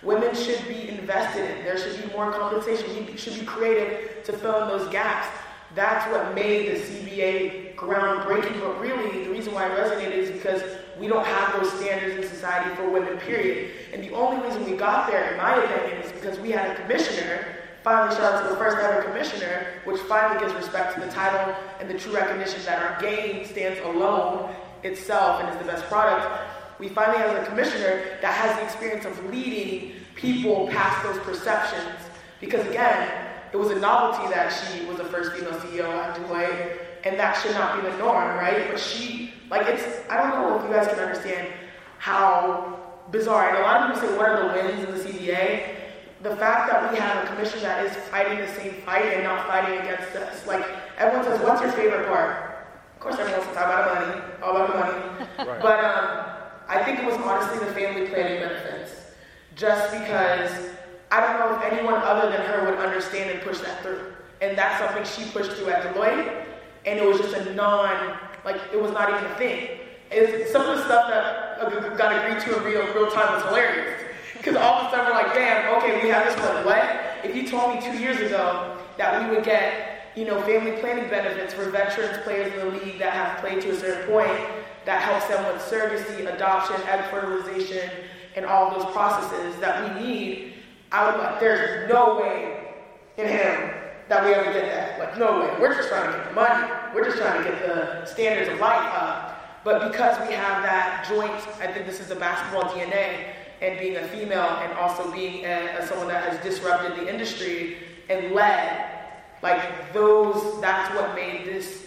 Women 0.02 0.34
should 0.34 0.66
be 0.66 0.88
invested 0.88 1.48
in. 1.50 1.64
There 1.64 1.78
should 1.78 2.02
be 2.02 2.12
more 2.14 2.32
compensation. 2.32 3.06
We 3.06 3.16
should 3.16 3.38
be 3.38 3.46
created 3.46 4.24
to 4.24 4.32
fill 4.32 4.62
in 4.62 4.68
those 4.68 4.88
gaps. 4.90 5.28
That's 5.74 6.10
what 6.12 6.34
made 6.34 6.68
the 6.68 6.80
CBA 6.80 7.76
groundbreaking. 7.76 8.60
But 8.60 8.80
really, 8.80 9.24
the 9.24 9.30
reason 9.30 9.54
why 9.54 9.66
it 9.66 9.78
resonated 9.78 10.12
is 10.12 10.30
because 10.30 10.62
we 10.98 11.06
don't 11.06 11.24
have 11.24 11.60
those 11.60 11.72
standards 11.72 12.16
in 12.16 12.28
society 12.28 12.74
for 12.74 12.90
women, 12.90 13.16
period. 13.18 13.70
And 13.92 14.02
the 14.02 14.12
only 14.12 14.46
reason 14.46 14.68
we 14.70 14.76
got 14.76 15.06
there, 15.08 15.30
in 15.32 15.36
my 15.38 15.56
opinion, 15.56 16.02
is 16.02 16.12
because 16.12 16.38
we 16.40 16.50
had 16.50 16.70
a 16.70 16.74
commissioner 16.82 17.44
Finally, 17.82 18.14
shout 18.14 18.34
out 18.34 18.42
to 18.44 18.48
the 18.48 18.56
first 18.56 18.76
ever 18.78 19.02
commissioner, 19.02 19.66
which 19.84 20.00
finally 20.02 20.38
gives 20.38 20.54
respect 20.54 20.94
to 20.94 21.00
the 21.00 21.10
title 21.10 21.52
and 21.80 21.90
the 21.90 21.98
true 21.98 22.14
recognition 22.14 22.62
that 22.64 22.80
our 22.80 23.00
game 23.02 23.44
stands 23.44 23.80
alone 23.80 24.54
itself 24.84 25.40
and 25.40 25.48
is 25.50 25.56
the 25.58 25.64
best 25.64 25.84
product. 25.86 26.24
We 26.82 26.88
finally 26.88 27.18
have 27.18 27.40
a 27.40 27.46
commissioner 27.46 28.18
that 28.22 28.34
has 28.34 28.56
the 28.56 28.64
experience 28.64 29.04
of 29.04 29.30
leading 29.30 29.92
people 30.16 30.66
past 30.66 31.04
those 31.04 31.16
perceptions. 31.20 31.94
Because 32.40 32.66
again, 32.66 33.08
it 33.52 33.56
was 33.56 33.70
a 33.70 33.78
novelty 33.78 34.28
that 34.34 34.48
she 34.48 34.84
was 34.86 34.96
the 34.96 35.04
first 35.04 35.30
female 35.30 35.52
CEO 35.60 35.88
at 35.88 36.16
Deloitte, 36.16 36.78
and 37.04 37.16
that 37.20 37.40
should 37.40 37.52
not 37.52 37.80
be 37.80 37.88
the 37.88 37.96
norm, 37.98 38.36
right? 38.36 38.68
But 38.68 38.80
she, 38.80 39.32
like, 39.48 39.68
it's, 39.68 40.00
I 40.10 40.16
don't 40.16 40.30
know 40.30 40.58
if 40.58 40.64
you 40.64 40.74
guys 40.74 40.88
can 40.88 40.98
understand 40.98 41.52
how 41.98 42.80
bizarre. 43.12 43.50
And 43.50 43.58
a 43.58 43.62
lot 43.62 43.88
of 43.88 43.94
people 43.94 44.08
say, 44.08 44.16
what 44.16 44.28
are 44.30 44.48
the 44.48 44.52
wins 44.52 44.84
in 44.84 44.90
the 44.90 45.04
CBA? 45.04 45.78
the 46.22 46.36
fact 46.36 46.70
that 46.70 46.92
we 46.92 46.98
have 46.98 47.24
a 47.24 47.26
commission 47.34 47.60
that 47.62 47.84
is 47.84 47.92
fighting 48.08 48.38
the 48.38 48.46
same 48.54 48.74
fight 48.82 49.04
and 49.06 49.24
not 49.24 49.44
fighting 49.48 49.76
against 49.80 50.14
us. 50.14 50.46
Like 50.46 50.64
everyone 50.96 51.24
says, 51.26 51.40
what's 51.40 51.60
your 51.60 51.72
favorite 51.72 52.06
part? 52.06 52.52
Of 52.94 53.00
course, 53.00 53.16
everyone 53.18 53.40
wants 53.40 53.52
to 53.52 53.58
talk 53.58 53.66
about 53.66 54.06
money, 54.06 54.22
all 54.40 54.56
about 54.56 54.72
the 54.72 54.78
money. 54.78 55.50
Right. 55.50 55.60
But 55.60 55.84
um, 55.84 56.31
I 56.72 56.82
think 56.84 57.00
it 57.00 57.04
was 57.04 57.16
honestly 57.16 57.58
the 57.58 57.74
family 57.74 58.06
planning 58.06 58.40
benefits, 58.40 58.92
just 59.56 59.92
because 59.92 60.70
I 61.10 61.20
don't 61.20 61.38
know 61.38 61.54
if 61.54 61.70
anyone 61.70 61.96
other 61.96 62.30
than 62.30 62.40
her 62.46 62.64
would 62.64 62.78
understand 62.78 63.30
and 63.30 63.42
push 63.42 63.58
that 63.58 63.82
through. 63.82 64.00
And 64.40 64.56
that's 64.56 64.80
something 64.80 65.04
she 65.04 65.30
pushed 65.32 65.52
through 65.52 65.68
at 65.68 65.94
Deloitte, 65.94 66.46
and 66.86 66.98
it 66.98 67.06
was 67.06 67.18
just 67.18 67.36
a 67.36 67.54
non, 67.54 68.16
like 68.46 68.58
it 68.72 68.80
was 68.80 68.90
not 68.90 69.10
even 69.10 69.22
a 69.22 69.34
thing. 69.34 69.80
It's, 70.10 70.50
some 70.50 70.62
of 70.62 70.78
the 70.78 70.84
stuff 70.86 71.08
that 71.10 71.98
got 71.98 72.24
agreed 72.24 72.42
to 72.44 72.56
in 72.56 72.64
real 72.64 72.86
real 72.94 73.10
time 73.10 73.34
was 73.34 73.42
hilarious. 73.44 74.00
Because 74.32 74.56
all 74.56 74.80
of 74.80 74.86
a 74.86 74.96
sudden 74.96 75.12
we're 75.12 75.22
like, 75.22 75.34
damn, 75.34 75.76
okay, 75.76 76.02
we 76.02 76.08
have 76.08 76.24
this 76.24 76.36
one. 76.42 76.64
What? 76.64 76.88
If 77.22 77.36
you 77.36 77.46
told 77.46 77.74
me 77.74 77.82
two 77.82 77.98
years 77.98 78.18
ago 78.18 78.78
that 78.96 79.22
we 79.22 79.36
would 79.36 79.44
get, 79.44 80.10
you 80.16 80.24
know, 80.24 80.40
family 80.42 80.72
planning 80.80 81.10
benefits 81.10 81.52
for 81.52 81.68
veterans 81.68 82.16
players 82.24 82.50
in 82.54 82.58
the 82.60 82.78
league 82.78 82.98
that 82.98 83.12
have 83.12 83.38
played 83.40 83.60
to 83.60 83.70
a 83.70 83.76
certain 83.76 84.10
point, 84.10 84.61
that 84.84 85.02
helps 85.02 85.26
them 85.28 85.44
with 85.52 85.62
surrogacy, 85.62 86.32
adoption, 86.34 86.76
egg 86.88 87.04
fertilization, 87.10 87.90
and 88.36 88.46
all 88.46 88.70
those 88.70 88.90
processes 88.92 89.58
that 89.60 89.94
we 89.94 90.02
need, 90.02 90.54
I 90.90 91.10
would 91.10 91.18
like, 91.18 91.40
there's 91.40 91.88
no 91.88 92.18
way 92.18 92.74
in 93.16 93.26
him 93.26 93.70
that 94.08 94.24
we 94.24 94.34
ever 94.34 94.52
get 94.52 94.64
that. 94.66 94.98
Like, 94.98 95.18
no 95.18 95.40
way. 95.40 95.54
We're 95.60 95.74
just 95.74 95.88
trying 95.88 96.10
to 96.10 96.18
get 96.18 96.28
the 96.28 96.34
money. 96.34 96.72
We're 96.94 97.04
just 97.04 97.18
trying 97.18 97.42
to 97.42 97.50
get 97.50 97.60
the 97.60 98.04
standards 98.06 98.50
of 98.50 98.58
life 98.58 98.92
up. 98.94 99.62
But 99.64 99.90
because 99.90 100.18
we 100.26 100.34
have 100.34 100.62
that 100.62 101.06
joint, 101.08 101.32
I 101.60 101.72
think 101.72 101.86
this 101.86 102.00
is 102.00 102.08
the 102.08 102.16
basketball 102.16 102.70
DNA, 102.72 103.34
and 103.62 103.78
being 103.78 103.96
a 103.96 104.08
female 104.08 104.58
and 104.60 104.72
also 104.72 105.10
being 105.12 105.44
a, 105.44 105.78
a 105.78 105.86
someone 105.86 106.08
that 106.08 106.28
has 106.28 106.42
disrupted 106.42 106.96
the 106.96 107.08
industry 107.08 107.76
and 108.10 108.34
led, 108.34 108.90
like 109.40 109.92
those, 109.92 110.60
that's 110.60 110.92
what 110.96 111.14
made 111.14 111.46
this 111.46 111.81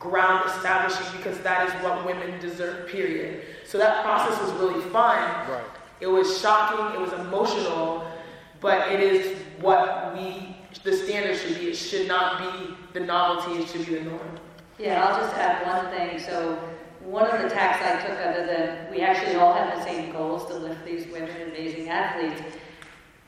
ground 0.00 0.48
establishing 0.48 1.06
because 1.18 1.38
that 1.40 1.68
is 1.68 1.84
what 1.84 2.04
women 2.04 2.40
deserve, 2.40 2.88
period. 2.88 3.44
So 3.64 3.78
that 3.78 4.02
process 4.02 4.40
was 4.40 4.50
really 4.54 4.80
fun. 4.90 5.48
Right. 5.48 5.62
It 6.00 6.06
was 6.06 6.40
shocking, 6.40 6.94
it 6.94 7.00
was 7.00 7.12
emotional, 7.12 8.10
but 8.60 8.90
it 8.90 9.00
is 9.00 9.38
what 9.60 10.14
we, 10.16 10.56
the 10.82 10.96
standard 10.96 11.38
should 11.38 11.60
be. 11.60 11.68
It 11.68 11.76
should 11.76 12.08
not 12.08 12.38
be 12.38 12.74
the 12.94 13.00
novelty, 13.00 13.60
it 13.60 13.68
should 13.68 13.86
be 13.86 13.96
the 13.96 14.04
norm. 14.04 14.38
Yeah, 14.78 15.04
I'll 15.04 15.20
just 15.20 15.36
add 15.36 15.66
one 15.66 15.94
thing. 15.94 16.18
So 16.18 16.58
one 17.04 17.30
of 17.30 17.42
the 17.42 17.50
tacks 17.50 17.84
I 17.84 18.08
took 18.08 18.18
other 18.26 18.46
than 18.46 18.90
we 18.90 19.02
actually 19.02 19.36
all 19.36 19.52
have 19.52 19.78
the 19.78 19.84
same 19.84 20.12
goals 20.12 20.46
to 20.46 20.54
lift 20.54 20.82
these 20.86 21.06
women 21.08 21.30
amazing 21.50 21.90
athletes. 21.90 22.40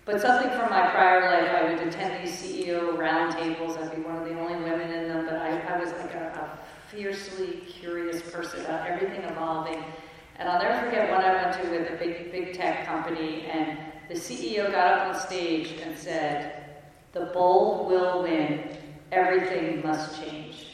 But 0.04 0.20
something 0.20 0.50
from 0.50 0.70
my 0.70 0.90
prior 0.90 1.20
life, 1.20 1.50
I 1.50 1.62
would 1.70 1.86
attend 1.86 2.26
these 2.26 2.34
CEO 2.34 2.96
roundtables. 2.96 3.80
I'd 3.80 3.94
be 3.94 4.02
one 4.02 4.16
of 4.16 4.24
the 4.24 4.36
only 4.40 4.56
women 4.56 4.90
in 4.90 5.08
them, 5.08 5.26
but 5.26 5.36
I, 5.36 5.60
I 5.60 5.78
was 5.78 5.92
like 5.92 6.14
a, 6.14 6.18
a 6.18 6.61
fiercely 6.92 7.62
curious 7.80 8.20
person 8.30 8.60
about 8.60 8.86
everything 8.88 9.22
evolving. 9.24 9.82
And 10.38 10.48
I'll 10.48 10.62
never 10.62 10.86
forget 10.86 11.10
one 11.10 11.24
I 11.24 11.42
went 11.42 11.62
to 11.62 11.70
with 11.70 11.90
a 11.90 11.96
big, 11.96 12.30
big 12.30 12.54
tech 12.54 12.86
company, 12.86 13.46
and 13.46 13.78
the 14.08 14.14
CEO 14.14 14.70
got 14.70 14.92
up 14.92 15.14
on 15.14 15.20
stage 15.20 15.78
and 15.82 15.96
said, 15.96 16.82
The 17.12 17.30
bold 17.32 17.88
will 17.88 18.22
win, 18.22 18.76
everything 19.10 19.82
must 19.82 20.22
change. 20.22 20.66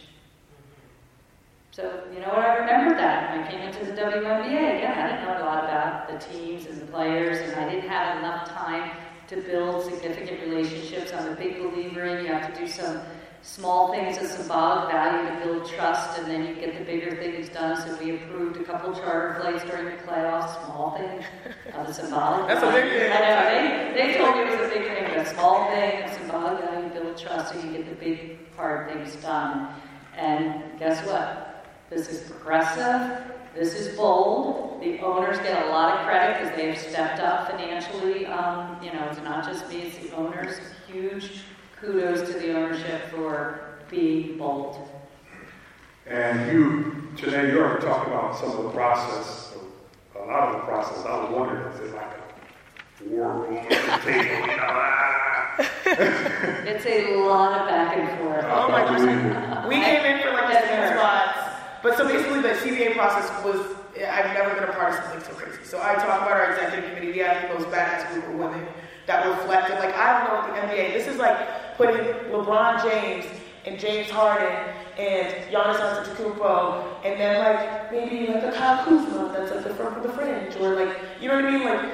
So, 1.70 2.02
you 2.12 2.18
know 2.18 2.28
what, 2.28 2.38
I 2.38 2.56
remember 2.56 2.96
that 2.96 3.30
when 3.30 3.44
I 3.44 3.50
came 3.50 3.60
into 3.60 3.84
the 3.84 3.92
WNBA. 3.92 4.78
again, 4.78 4.98
I 4.98 5.10
didn't 5.10 5.24
know 5.24 5.44
a 5.44 5.46
lot 5.46 5.64
about 5.64 6.08
the 6.08 6.18
teams 6.32 6.66
and 6.66 6.80
the 6.80 6.86
players, 6.86 7.38
and 7.38 7.54
I 7.54 7.70
didn't 7.70 7.88
have 7.88 8.18
enough 8.18 8.48
time 8.48 8.90
to 9.28 9.36
build 9.42 9.84
significant 9.84 10.40
relationships. 10.40 11.12
I'm 11.12 11.32
a 11.32 11.36
big 11.36 11.58
believer 11.58 12.04
in 12.04 12.24
you 12.24 12.32
have 12.32 12.52
to 12.52 12.60
do 12.60 12.66
some 12.66 13.00
small 13.42 13.92
things 13.92 14.18
of 14.18 14.26
symbolic 14.26 14.90
value 14.90 15.28
to 15.28 15.44
build 15.44 15.68
trust, 15.68 16.18
and 16.18 16.28
then 16.28 16.46
you 16.46 16.54
get 16.54 16.78
the 16.78 16.84
bigger 16.84 17.16
things 17.16 17.48
done. 17.48 17.76
So 17.76 17.96
we 18.02 18.16
approved 18.16 18.56
a 18.56 18.64
couple 18.64 18.92
charter 18.94 19.40
flights 19.40 19.64
during 19.64 19.86
the 19.86 20.02
playoffs, 20.02 20.64
small 20.64 20.96
things 20.98 21.24
of 21.74 21.86
the 21.86 21.92
symbolic. 21.94 22.48
That's 22.48 22.60
value. 22.60 22.78
a 22.78 22.82
big 22.82 22.92
thing. 22.92 23.12
I 23.12 23.20
know, 23.20 23.94
they, 23.94 24.08
they 24.12 24.18
told 24.18 24.36
me 24.36 24.42
it 24.42 24.60
was 24.60 24.70
a 24.70 24.74
big 24.74 24.86
thing, 24.86 25.04
but 25.08 25.18
a 25.18 25.34
small 25.34 25.70
thing 25.70 26.02
of 26.02 26.10
symbolic 26.12 26.64
value, 26.64 26.88
to 26.88 27.00
build 27.00 27.18
trust, 27.18 27.54
so 27.54 27.60
you 27.60 27.72
get 27.72 27.88
the 27.88 27.94
big 27.94 28.54
hard 28.54 28.92
things 28.92 29.16
done. 29.16 29.74
And 30.16 30.78
guess 30.78 31.06
what? 31.06 31.66
This 31.90 32.08
is 32.08 32.30
progressive. 32.30 33.24
This 33.54 33.74
is 33.74 33.96
bold. 33.96 34.80
The 34.82 35.00
owners 35.00 35.38
get 35.38 35.66
a 35.66 35.70
lot 35.70 35.98
of 35.98 36.06
credit 36.06 36.38
because 36.38 36.56
they 36.56 36.68
have 36.68 36.78
stepped 36.78 37.20
up 37.20 37.50
financially. 37.50 38.26
Um, 38.26 38.76
you 38.82 38.92
know, 38.92 39.08
it's 39.10 39.20
not 39.20 39.44
just 39.44 39.68
me, 39.68 39.82
it's 39.82 39.96
the 39.98 40.14
owners. 40.14 40.58
Huge 40.86 41.42
kudos 41.80 42.28
to 42.28 42.38
the 42.38 42.54
ownership 42.54 43.08
for 43.10 43.78
being 43.90 44.36
bold. 44.36 44.88
And 46.06 46.50
you, 46.52 47.08
today, 47.16 47.52
you 47.52 47.60
already 47.60 47.84
talked 47.84 48.06
about 48.08 48.36
some 48.36 48.50
of 48.50 48.64
the 48.64 48.70
process, 48.70 49.54
a 50.16 50.18
lot 50.18 50.48
of 50.48 50.52
the 50.54 50.60
process. 50.66 51.04
I 51.04 51.22
was 51.22 51.30
wondering, 51.32 51.72
is 51.72 51.80
it 51.80 51.94
like 51.94 52.06
a 52.06 53.04
war 53.04 53.32
room 53.32 53.58
it's 55.86 56.86
a 56.86 57.16
lot 57.16 57.60
of 57.60 57.68
back 57.68 57.96
and 57.96 58.18
forth. 58.20 58.44
Oh 58.48 58.68
my 58.68 58.82
gosh. 58.82 59.68
We 59.68 59.76
came 59.76 60.04
in 60.04 60.22
for 60.22 60.32
like 60.32 60.54
a 60.54 60.60
second 60.66 60.96
spots. 60.96 61.38
But 61.82 61.96
so 61.96 62.06
basically, 62.06 62.42
the 62.42 62.50
CBA 62.50 62.94
process 62.94 63.44
was 63.44 63.60
I've 63.96 64.32
never 64.34 64.54
been 64.54 64.68
a 64.68 64.72
part 64.72 64.94
of 64.94 65.04
something 65.04 65.20
so 65.22 65.32
crazy. 65.32 65.58
So 65.64 65.80
I 65.82 65.94
talk 65.94 66.22
about 66.22 66.32
our 66.32 66.52
executive 66.52 66.90
committee. 66.90 67.12
We 67.12 67.18
have 67.18 67.48
the 67.48 67.54
most 67.58 67.68
badass 67.68 68.12
group 68.12 68.26
of 68.26 68.34
women 68.34 68.66
that 69.08 69.26
reflected. 69.26 69.78
Like 69.78 69.96
I 69.96 70.12
don't 70.12 70.28
know 70.28 70.38
what 70.38 70.54
the 70.54 70.68
NBA. 70.68 70.92
This 70.92 71.08
is 71.08 71.16
like 71.16 71.76
putting 71.76 71.96
LeBron 72.30 72.82
James 72.82 73.24
and 73.64 73.80
James 73.80 74.08
Harden 74.08 74.74
and 74.98 75.34
Giannis 75.50 75.80
Antetokounmpo, 75.80 77.04
and 77.04 77.18
then 77.18 77.40
like 77.40 77.90
maybe 77.90 78.32
like 78.32 78.44
a 78.44 78.52
Kyle 78.52 78.84
Kuzma 78.84 79.34
that's 79.34 79.50
like 79.50 79.64
the 79.64 79.74
front 79.74 79.96
of 79.96 80.02
the 80.04 80.12
fringe, 80.12 80.54
or 80.56 80.74
like 80.76 80.96
you 81.20 81.28
know 81.28 81.36
what 81.36 81.44
I 81.44 81.50
mean, 81.50 81.64
like 81.64 81.90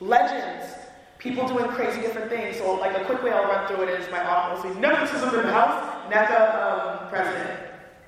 legends, 0.00 0.74
people 1.18 1.46
doing 1.46 1.68
crazy 1.68 2.00
different 2.00 2.30
things. 2.30 2.56
So 2.56 2.74
like 2.76 2.96
a 2.96 3.04
quick 3.04 3.22
way 3.22 3.32
I'll 3.32 3.44
run 3.44 3.66
through 3.66 3.82
it 3.84 4.00
is 4.00 4.10
my 4.10 4.24
office. 4.24 4.74
Nepotism 4.76 5.28
in 5.28 5.46
the 5.46 5.52
house. 5.52 5.90
Nneka 6.10 7.02
um, 7.02 7.08
president, 7.08 7.60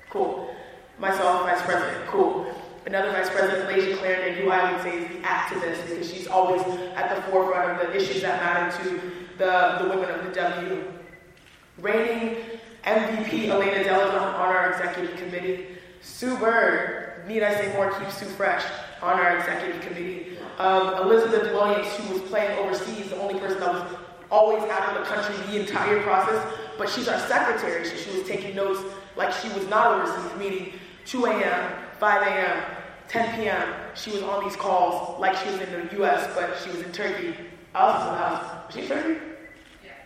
cool. 0.09 0.55
Myself, 0.99 1.41
vice 1.43 1.61
president, 1.63 2.07
cool. 2.07 2.45
Another 2.87 3.11
vice 3.11 3.29
president, 3.29 3.67
Layshia 3.67 3.97
Clarendon, 3.97 4.41
who 4.41 4.49
I 4.49 4.71
would 4.71 4.81
say 4.81 4.97
is 4.97 5.09
the 5.09 5.15
activist 5.15 5.89
because 5.89 6.09
she's 6.09 6.25
always 6.25 6.61
at 6.95 7.13
the 7.13 7.21
forefront 7.23 7.81
of 7.81 7.85
the 7.85 7.97
issues 7.97 8.21
that 8.21 8.41
matter 8.41 8.81
to 8.81 9.01
the, 9.37 9.83
the 9.83 9.89
women 9.89 10.09
of 10.09 10.23
the 10.23 10.31
W. 10.31 10.83
Reigning 11.79 12.37
MVP 12.85 13.49
Elena 13.49 13.83
Donne 13.83 14.15
on 14.15 14.35
our 14.35 14.71
executive 14.71 15.17
committee. 15.17 15.67
Sue 16.01 16.37
Bird, 16.37 17.25
need 17.27 17.43
I 17.43 17.55
say 17.55 17.73
more, 17.73 17.91
keep 17.91 18.09
Sue 18.09 18.23
fresh 18.23 18.63
on 19.01 19.19
our 19.19 19.37
executive 19.37 19.81
committee. 19.81 20.37
Um, 20.57 20.93
Elizabeth 21.01 21.51
Williams, 21.51 21.93
who 21.97 22.13
was 22.13 22.21
playing 22.29 22.57
overseas, 22.57 23.09
the 23.09 23.17
only 23.17 23.37
person 23.37 23.59
that 23.59 23.73
was 23.73 23.97
always 24.31 24.63
out 24.63 24.95
of 24.95 25.05
the 25.05 25.13
country 25.13 25.35
the 25.51 25.59
entire 25.59 26.01
process, 26.03 26.41
but 26.77 26.87
she's 26.87 27.09
our 27.09 27.19
secretary, 27.27 27.83
so 27.83 27.97
she 27.97 28.17
was 28.17 28.25
taking 28.25 28.55
notes 28.55 28.79
like 29.17 29.33
she 29.33 29.49
was 29.49 29.67
not 29.67 29.87
overseas, 29.87 30.39
meaning 30.39 30.71
2 31.03 31.25
a.m., 31.25 31.73
5 31.99 32.27
a.m., 32.27 32.76
10 33.09 33.39
p.m. 33.39 33.73
She 33.95 34.11
was 34.11 34.23
on 34.23 34.43
these 34.43 34.55
calls 34.55 35.19
like 35.19 35.35
she 35.37 35.49
was 35.49 35.61
in 35.61 35.87
the 35.87 35.95
U.S., 35.97 36.29
but 36.35 36.57
she 36.63 36.69
was 36.69 36.81
in 36.81 36.91
Turkey. 36.91 37.33
I 37.73 37.85
was 37.85 38.01
in 38.01 38.11
the 38.11 38.17
house. 38.17 38.65
Was 38.65 38.75
she 38.75 38.81
in 38.81 38.87
Turkey? 38.87 39.19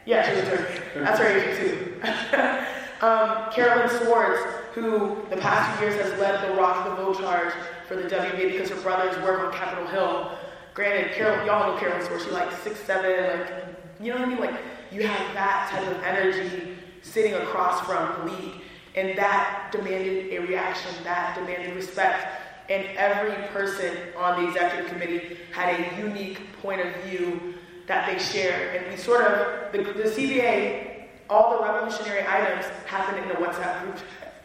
Yeah, 0.06 0.28
she 0.28 0.36
was 0.36 0.50
in 0.50 0.58
Turkey. 0.58 0.80
That's 0.96 1.20
her 1.20 1.28
agent 1.28 1.58
too. 1.58 3.06
um, 3.06 3.52
Carolyn 3.52 3.90
Swords, 3.90 4.42
who 4.74 5.18
the 5.30 5.38
past 5.38 5.80
few 5.80 5.88
years 5.88 6.02
has 6.02 6.20
led 6.20 6.48
the 6.48 6.56
Rock 6.56 6.86
the 6.86 6.96
Vote 6.96 7.18
charge 7.18 7.54
for 7.88 7.96
the 7.96 8.04
WNBA 8.04 8.52
because 8.54 8.70
her 8.70 8.82
brothers 8.82 9.16
work 9.24 9.42
on 9.42 9.54
Capitol 9.54 9.88
Hill. 9.88 10.32
Granted, 10.74 11.14
Carol, 11.14 11.46
y'all 11.46 11.74
know 11.74 11.80
Carolyn 11.80 12.06
Swords. 12.06 12.24
She's 12.24 12.34
like 12.34 12.52
six 12.64 12.80
seven, 12.82 13.40
like 13.40 13.66
you 14.00 14.12
know 14.12 14.20
what 14.20 14.28
I 14.28 14.30
mean? 14.30 14.40
Like 14.40 14.56
you 14.92 15.06
have 15.06 15.34
that 15.34 15.70
type 15.72 15.88
of 15.88 16.04
energy 16.04 16.78
sitting 17.02 17.34
across 17.34 17.86
from 17.86 18.28
the 18.28 18.34
league, 18.34 18.62
and 18.96 19.18
that 19.18 19.70
demanded 19.72 20.34
a 20.34 20.40
reaction. 20.40 20.92
That 21.04 21.36
demanded 21.36 21.76
respect. 21.76 22.41
And 22.70 22.86
every 22.98 23.48
person 23.48 23.98
on 24.18 24.42
the 24.42 24.50
executive 24.50 24.90
committee 24.90 25.38
had 25.52 25.80
a 25.80 26.02
unique 26.02 26.40
point 26.62 26.82
of 26.82 26.96
view 27.04 27.56
that 27.88 28.08
they 28.08 28.24
shared. 28.24 28.76
And 28.78 28.92
we 28.92 28.98
sort 28.98 29.22
of, 29.24 29.72
the, 29.72 29.80
the 29.80 30.10
CBA, 30.10 31.08
all 31.30 31.58
the 31.58 31.64
revolutionary 31.64 32.26
items 32.28 32.66
happened 32.86 33.20
in 33.24 33.28
the 33.30 33.36
WhatsApp 33.36 33.84
group 33.84 33.96
chat. 33.98 34.44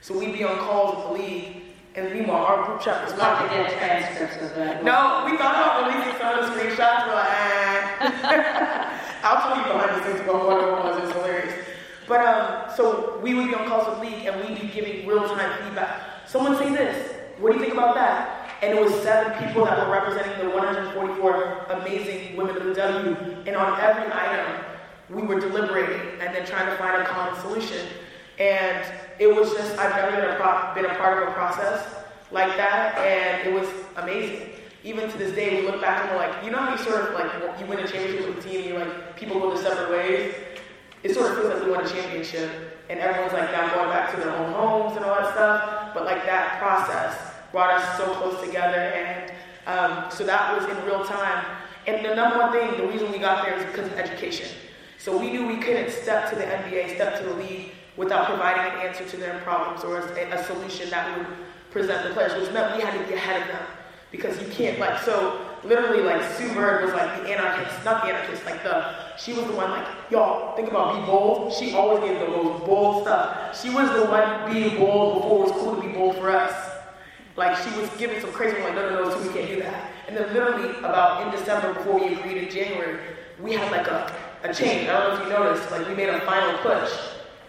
So 0.00 0.18
we'd 0.18 0.32
be 0.32 0.44
on 0.44 0.58
calls 0.58 0.96
with 0.96 1.18
the 1.18 1.24
league, 1.24 1.62
and 1.96 2.12
meanwhile, 2.12 2.44
our 2.44 2.66
group 2.66 2.80
chat 2.82 3.02
was 3.02 3.12
to 3.12 3.18
get 3.18 3.72
transcripts 3.78 4.36
of 4.36 4.54
that. 4.56 4.84
No, 4.84 5.24
we 5.24 5.36
thought 5.38 5.56
about 5.56 5.88
releasing 5.88 6.18
some 6.20 6.38
of 6.38 6.44
the 6.44 6.52
screenshots. 6.52 7.06
We're 7.06 7.14
like, 7.14 7.28
eh. 7.30 9.00
I'll 9.24 9.40
tell 9.40 9.56
you 9.56 9.64
behind 9.64 10.00
the 10.00 10.06
scenes 10.06 10.20
about 10.20 10.46
what 10.46 10.62
it 10.62 10.70
was. 10.70 11.02
It's 11.02 11.12
hilarious. 11.16 11.66
But 12.06 12.20
um, 12.20 12.76
so 12.76 13.18
we 13.22 13.34
would 13.34 13.48
be 13.48 13.54
on 13.54 13.66
calls 13.66 13.88
with 13.88 14.08
league, 14.10 14.26
and 14.26 14.40
we'd 14.40 14.60
be 14.60 14.68
giving 14.68 15.06
real-time 15.06 15.64
feedback. 15.64 16.02
Someone 16.26 16.56
say 16.58 16.70
this. 16.70 17.15
What 17.38 17.52
do 17.52 17.58
you 17.58 17.64
think 17.64 17.74
about 17.74 17.94
that? 17.96 18.46
And 18.62 18.76
it 18.76 18.82
was 18.82 18.94
seven 19.02 19.32
people 19.46 19.66
that 19.66 19.86
were 19.86 19.92
representing 19.92 20.38
the 20.38 20.54
144 20.54 21.66
amazing 21.68 22.34
women 22.34 22.56
of 22.56 22.64
the 22.64 22.74
W. 22.74 23.16
And 23.46 23.54
on 23.54 23.78
every 23.78 24.10
item, 24.10 24.64
we 25.10 25.22
were 25.22 25.38
deliberating 25.38 26.00
and 26.20 26.34
then 26.34 26.46
trying 26.46 26.66
to 26.66 26.76
find 26.78 27.02
a 27.02 27.04
common 27.04 27.38
solution. 27.42 27.86
And 28.38 28.90
it 29.18 29.26
was 29.26 29.52
just, 29.52 29.78
I've 29.78 29.94
never 29.96 30.16
been 30.16 30.30
a, 30.30 30.36
pro- 30.36 30.74
been 30.74 30.90
a 30.90 30.94
part 30.98 31.22
of 31.22 31.28
a 31.28 31.32
process 31.32 31.94
like 32.32 32.56
that, 32.56 32.96
and 32.98 33.48
it 33.48 33.52
was 33.58 33.68
amazing. 33.96 34.50
Even 34.82 35.10
to 35.10 35.18
this 35.18 35.34
day, 35.34 35.60
we 35.60 35.66
look 35.66 35.80
back 35.80 36.02
and 36.02 36.10
we're 36.12 36.26
like, 36.26 36.44
you 36.44 36.50
know 36.50 36.58
how 36.58 36.72
you 36.72 36.78
sort 36.78 37.08
of 37.08 37.14
like, 37.14 37.60
you 37.60 37.66
win 37.66 37.78
a 37.78 37.86
championship 37.86 38.34
with 38.34 38.44
a 38.44 38.48
team 38.48 38.60
and 38.62 38.68
you're 38.68 38.78
like, 38.78 39.16
people 39.16 39.38
go 39.38 39.54
their 39.54 39.62
separate 39.62 39.90
ways? 39.90 40.34
It 41.02 41.12
sort 41.12 41.30
of 41.30 41.38
feels 41.38 41.52
like 41.52 41.64
we 41.64 41.70
won 41.70 41.84
a 41.84 41.88
championship, 41.88 42.50
and 42.88 42.98
everyone's 43.00 43.32
like 43.32 43.50
now 43.52 43.74
going 43.74 43.90
back 43.90 44.14
to 44.14 44.16
their 44.20 44.30
own 44.30 44.52
homes 44.54 44.96
and 44.96 45.04
all 45.04 45.14
that 45.14 45.32
stuff. 45.34 45.94
But 45.94 46.04
like 46.04 46.24
that 46.24 46.58
process 46.58 47.35
brought 47.52 47.70
us 47.70 47.96
so 47.96 48.04
close 48.14 48.40
together, 48.44 48.78
and 48.78 49.32
um, 49.66 50.10
so 50.10 50.24
that 50.24 50.56
was 50.56 50.68
in 50.70 50.84
real 50.84 51.04
time. 51.04 51.44
And 51.86 52.04
the 52.04 52.14
number 52.14 52.38
one 52.38 52.52
thing, 52.52 52.76
the 52.76 52.86
reason 52.86 53.10
we 53.12 53.18
got 53.18 53.44
there 53.44 53.58
is 53.58 53.64
because 53.66 53.86
of 53.86 53.98
education. 53.98 54.48
So 54.98 55.16
we 55.16 55.30
knew 55.30 55.46
we 55.46 55.58
couldn't 55.58 55.90
step 55.92 56.28
to 56.30 56.36
the 56.36 56.42
NBA, 56.42 56.94
step 56.94 57.18
to 57.18 57.24
the 57.24 57.34
league 57.34 57.70
without 57.96 58.26
providing 58.26 58.72
an 58.72 58.86
answer 58.86 59.04
to 59.04 59.16
their 59.16 59.38
problems 59.40 59.84
or 59.84 59.98
a, 59.98 60.30
a 60.30 60.44
solution 60.44 60.90
that 60.90 61.16
would 61.16 61.26
present 61.70 62.06
the 62.06 62.12
players, 62.12 62.40
which 62.40 62.52
meant 62.52 62.76
we 62.76 62.82
had 62.82 62.98
to 62.98 63.06
be 63.06 63.14
ahead 63.14 63.42
of 63.42 63.48
them. 63.48 63.62
Because 64.10 64.40
you 64.40 64.48
can't 64.48 64.78
like 64.78 65.00
so 65.02 65.40
literally 65.64 66.02
like 66.02 66.22
Sue 66.32 66.52
Bird 66.54 66.84
was 66.84 66.94
like 66.94 67.22
the 67.22 67.28
anarchist, 67.28 67.84
not 67.84 68.04
the 68.04 68.14
anarchist, 68.14 68.44
like 68.46 68.62
the 68.62 68.94
she 69.18 69.32
was 69.32 69.44
the 69.46 69.52
one 69.52 69.70
like 69.70 69.86
y'all 70.10 70.54
think 70.56 70.68
about 70.68 71.00
be 71.00 71.06
bold. 71.06 71.52
She 71.52 71.74
always 71.74 72.08
gave 72.08 72.18
the 72.20 72.28
most 72.28 72.64
bold 72.64 73.02
stuff. 73.02 73.60
She 73.60 73.70
was 73.70 73.90
the 73.90 74.06
one 74.06 74.52
being 74.52 74.76
bold 74.78 75.22
before 75.22 75.38
it 75.38 75.50
was 75.50 75.52
cool 75.52 75.76
to 75.76 75.82
be 75.82 75.88
bold 75.88 76.16
for 76.16 76.30
us. 76.30 76.75
Like 77.36 77.56
she 77.56 77.78
was 77.78 77.90
giving 77.98 78.20
some 78.20 78.32
crazy 78.32 78.58
like 78.62 78.74
no 78.74 78.88
no 78.88 79.04
no 79.04 79.10
so 79.10 79.20
we 79.20 79.32
can't 79.34 79.48
do 79.48 79.60
that. 79.60 79.90
And 80.08 80.16
then 80.16 80.32
literally 80.32 80.70
about 80.78 81.26
in 81.26 81.38
December 81.38 81.74
before 81.74 82.00
we 82.00 82.14
agreed 82.14 82.38
in 82.38 82.50
January, 82.50 82.98
we 83.40 83.52
had 83.52 83.70
like 83.70 83.86
a, 83.88 84.14
a 84.42 84.54
change. 84.54 84.88
I 84.88 84.98
don't 84.98 85.08
know 85.08 85.20
if 85.20 85.22
you 85.24 85.28
noticed, 85.28 85.70
like 85.70 85.86
we 85.88 85.94
made 85.94 86.08
a 86.08 86.20
final 86.20 86.56
push. 86.58 86.92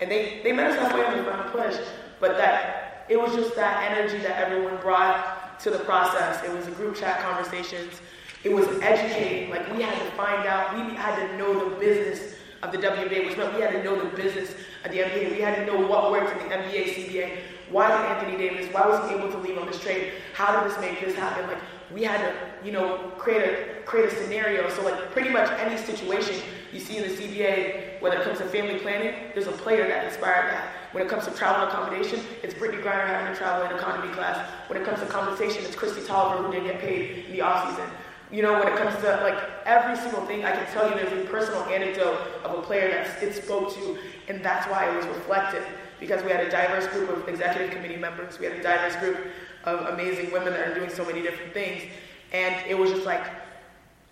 And 0.01 0.11
they, 0.11 0.41
they 0.43 0.51
met 0.51 0.71
us 0.71 0.77
halfway 0.77 1.05
on 1.05 1.17
the 1.17 1.23
final 1.23 1.51
push. 1.51 1.79
But 2.19 2.37
that 2.37 3.05
it 3.09 3.19
was 3.19 3.33
just 3.33 3.55
that 3.55 3.89
energy 3.89 4.17
that 4.19 4.37
everyone 4.37 4.77
brought 4.81 5.59
to 5.61 5.69
the 5.69 5.79
process. 5.79 6.43
It 6.43 6.51
was 6.51 6.65
the 6.65 6.71
group 6.71 6.95
chat 6.95 7.21
conversations. 7.21 8.01
It 8.43 8.51
was 8.51 8.67
educating. 8.81 9.49
Like 9.49 9.71
we 9.73 9.81
had 9.81 9.97
to 9.97 10.11
find 10.11 10.45
out, 10.47 10.75
we 10.75 10.95
had 10.95 11.15
to 11.15 11.37
know 11.37 11.69
the 11.69 11.75
business 11.77 12.35
of 12.63 12.71
the 12.71 12.77
WNBA, 12.77 13.27
which 13.27 13.37
meant 13.37 13.53
we 13.55 13.61
had 13.61 13.71
to 13.71 13.83
know 13.83 14.01
the 14.01 14.15
business 14.15 14.51
of 14.83 14.91
the 14.91 14.99
NBA. 14.99 15.31
We 15.31 15.41
had 15.41 15.55
to 15.55 15.65
know 15.65 15.79
what 15.85 16.11
worked 16.11 16.41
in 16.41 16.49
the 16.49 16.55
NBA, 16.55 16.95
CBA. 16.95 17.37
Why 17.71 17.87
did 17.87 17.97
Anthony 17.97 18.37
Davis, 18.37 18.71
why 18.73 18.87
was 18.87 19.09
he 19.09 19.15
able 19.15 19.31
to 19.31 19.37
leave 19.37 19.57
on 19.57 19.67
this 19.67 19.79
trade? 19.79 20.13
How 20.33 20.61
did 20.61 20.71
this 20.71 20.79
make 20.79 20.99
this 20.99 21.15
happen? 21.15 21.47
Like 21.47 21.57
we 21.93 22.03
had 22.03 22.19
to, 22.21 22.65
you 22.65 22.71
know, 22.71 23.11
create 23.17 23.43
a 23.43 23.81
create 23.85 24.11
a 24.11 24.23
scenario. 24.23 24.69
So 24.69 24.83
like 24.83 25.11
pretty 25.11 25.29
much 25.29 25.49
any 25.59 25.77
situation 25.77 26.41
you 26.73 26.79
see 26.79 26.97
in 26.97 27.03
the 27.03 27.15
CBA, 27.15 28.01
when 28.01 28.11
it 28.11 28.21
comes 28.23 28.37
to 28.39 28.45
family 28.45 28.79
planning, 28.79 29.13
there's 29.33 29.47
a 29.47 29.51
player 29.53 29.87
that 29.87 30.05
inspired 30.05 30.51
that. 30.51 30.73
When 30.91 31.05
it 31.05 31.09
comes 31.09 31.25
to 31.25 31.31
travel 31.31 31.67
accommodation, 31.67 32.19
it's 32.43 32.53
Brittney 32.53 32.81
Griner 32.81 33.07
having 33.07 33.33
to 33.33 33.37
travel 33.37 33.65
in 33.65 33.75
economy 33.75 34.13
class. 34.13 34.49
When 34.69 34.81
it 34.81 34.85
comes 34.85 34.99
to 34.99 35.05
compensation, 35.05 35.63
it's 35.63 35.75
Kristi 35.75 36.05
Toliver 36.05 36.45
who 36.45 36.51
didn't 36.51 36.67
get 36.67 36.79
paid 36.79 37.25
in 37.25 37.31
the 37.31 37.41
off 37.41 37.69
season. 37.69 37.89
You 38.29 38.41
know, 38.41 38.53
when 38.53 38.67
it 38.67 38.75
comes 38.75 38.93
to 39.03 39.21
like 39.23 39.41
every 39.65 39.95
single 39.95 40.25
thing, 40.25 40.43
I 40.43 40.51
can 40.51 40.65
tell 40.73 40.89
you 40.89 40.95
there's 40.95 41.13
a 41.13 41.29
personal 41.29 41.63
anecdote 41.63 42.19
of 42.43 42.59
a 42.59 42.61
player 42.61 42.89
that 42.89 43.23
it 43.23 43.33
spoke 43.41 43.73
to, 43.75 43.97
and 44.27 44.43
that's 44.43 44.69
why 44.69 44.89
it 44.89 44.95
was 44.97 45.05
reflected. 45.05 45.63
Because 45.99 46.23
we 46.23 46.31
had 46.31 46.45
a 46.45 46.49
diverse 46.49 46.87
group 46.87 47.09
of 47.09 47.27
executive 47.27 47.71
committee 47.71 47.97
members, 47.97 48.39
we 48.39 48.45
had 48.45 48.55
a 48.57 48.63
diverse 48.63 48.95
group 48.97 49.17
of 49.63 49.93
amazing 49.93 50.31
women 50.31 50.53
that 50.53 50.67
are 50.67 50.73
doing 50.73 50.89
so 50.89 51.03
many 51.05 51.21
different 51.21 51.53
things, 51.53 51.83
and 52.31 52.55
it 52.69 52.77
was 52.77 52.91
just 52.91 53.05
like, 53.05 53.23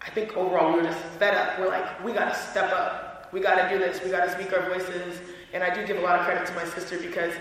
I 0.02 0.10
think 0.12 0.36
overall 0.38 0.74
we 0.74 0.80
were 0.80 0.86
just 0.86 1.00
fed 1.20 1.34
up. 1.34 1.60
We're 1.60 1.70
like, 1.70 2.04
we 2.04 2.14
gotta 2.14 2.36
step 2.36 2.72
up. 2.72 3.30
We 3.34 3.40
gotta 3.40 3.68
do 3.70 3.80
this. 3.80 4.04
We 4.04 4.12
gotta 4.12 4.32
speak 4.32 4.54
our 4.54 4.70
voices. 4.70 5.20
And 5.54 5.64
I 5.64 5.74
do 5.74 5.86
give 5.86 5.98
a 5.98 6.02
lot 6.02 6.20
of 6.20 6.26
credit 6.26 6.46
to 6.48 6.54
my 6.54 6.66
sister 6.66 6.98
because 7.00 7.34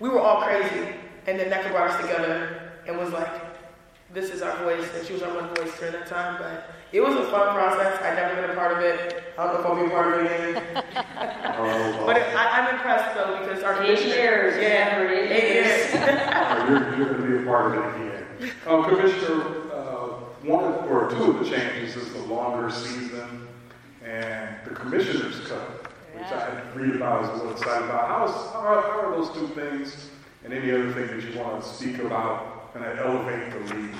we 0.00 0.08
were 0.08 0.20
all 0.20 0.42
crazy, 0.42 0.94
and 1.26 1.38
then 1.38 1.50
Nneka 1.50 1.70
brought 1.70 1.90
us 1.90 2.00
together 2.00 2.72
and 2.86 2.98
was 2.98 3.12
like, 3.12 3.30
this 4.12 4.30
is 4.30 4.42
our 4.42 4.56
voice, 4.58 4.86
and 4.96 5.06
she 5.06 5.12
was 5.12 5.22
our 5.22 5.34
one 5.34 5.54
voice 5.54 5.78
during 5.78 5.92
that 5.94 6.06
time. 6.06 6.36
But 6.38 6.71
it 6.92 7.00
was 7.00 7.14
a 7.14 7.30
fun 7.30 7.54
process. 7.54 8.00
I'd 8.02 8.16
never 8.16 8.40
been 8.42 8.50
a 8.50 8.54
part 8.54 8.72
of 8.72 8.78
it. 8.80 9.22
I 9.38 9.44
don't 9.46 9.54
know 9.54 9.60
if 9.60 9.66
I'll 9.66 9.76
be 9.76 9.86
a 9.86 9.90
part 9.90 10.12
of 10.12 10.26
it 10.26 10.50
again. 10.50 10.84
but 12.06 12.16
it, 12.16 12.36
I, 12.36 12.60
I'm 12.60 12.74
impressed 12.74 13.14
though 13.14 13.38
because 13.40 13.62
our 13.62 13.82
Eight 13.82 14.04
years, 14.04 14.62
yeah, 14.62 14.96
remember, 14.96 15.14
eight 15.14 15.30
eight 15.32 15.54
years. 15.54 15.94
years. 15.94 16.02
Uh, 16.04 16.66
you're, 16.68 16.96
you're 16.98 17.14
going 17.18 17.22
to 17.30 17.38
be 17.38 17.42
a 17.42 17.46
part 17.46 17.76
of 17.76 17.84
it 17.84 18.06
again. 18.06 18.52
Um, 18.66 18.84
Commissioner, 18.84 19.72
uh, 19.72 20.08
one 20.42 20.64
of, 20.64 20.90
or 20.90 21.08
two 21.10 21.30
of 21.30 21.38
the 21.38 21.50
changes 21.50 21.96
is 21.96 22.12
the 22.12 22.22
longer 22.22 22.70
season 22.70 23.48
and 24.04 24.56
the 24.66 24.74
Commissioner's 24.74 25.40
Cup, 25.48 25.86
which 26.14 26.26
I 26.26 26.60
read 26.74 26.96
about, 26.96 27.18
I 27.18 27.20
was 27.20 27.30
a 27.30 27.34
little 27.34 27.52
excited 27.52 27.84
about. 27.84 28.08
How's, 28.08 28.52
how, 28.52 28.58
are, 28.60 28.82
how 28.82 29.00
are 29.00 29.16
those 29.16 29.32
two 29.34 29.48
things 29.48 30.10
and 30.44 30.52
any 30.52 30.70
other 30.72 30.92
thing 30.92 31.06
that 31.06 31.22
you 31.22 31.38
want 31.40 31.62
to 31.62 31.68
speak 31.68 31.98
about 31.98 32.70
and 32.74 32.84
elevate 32.98 33.50
the 33.52 33.74
league? 33.74 33.94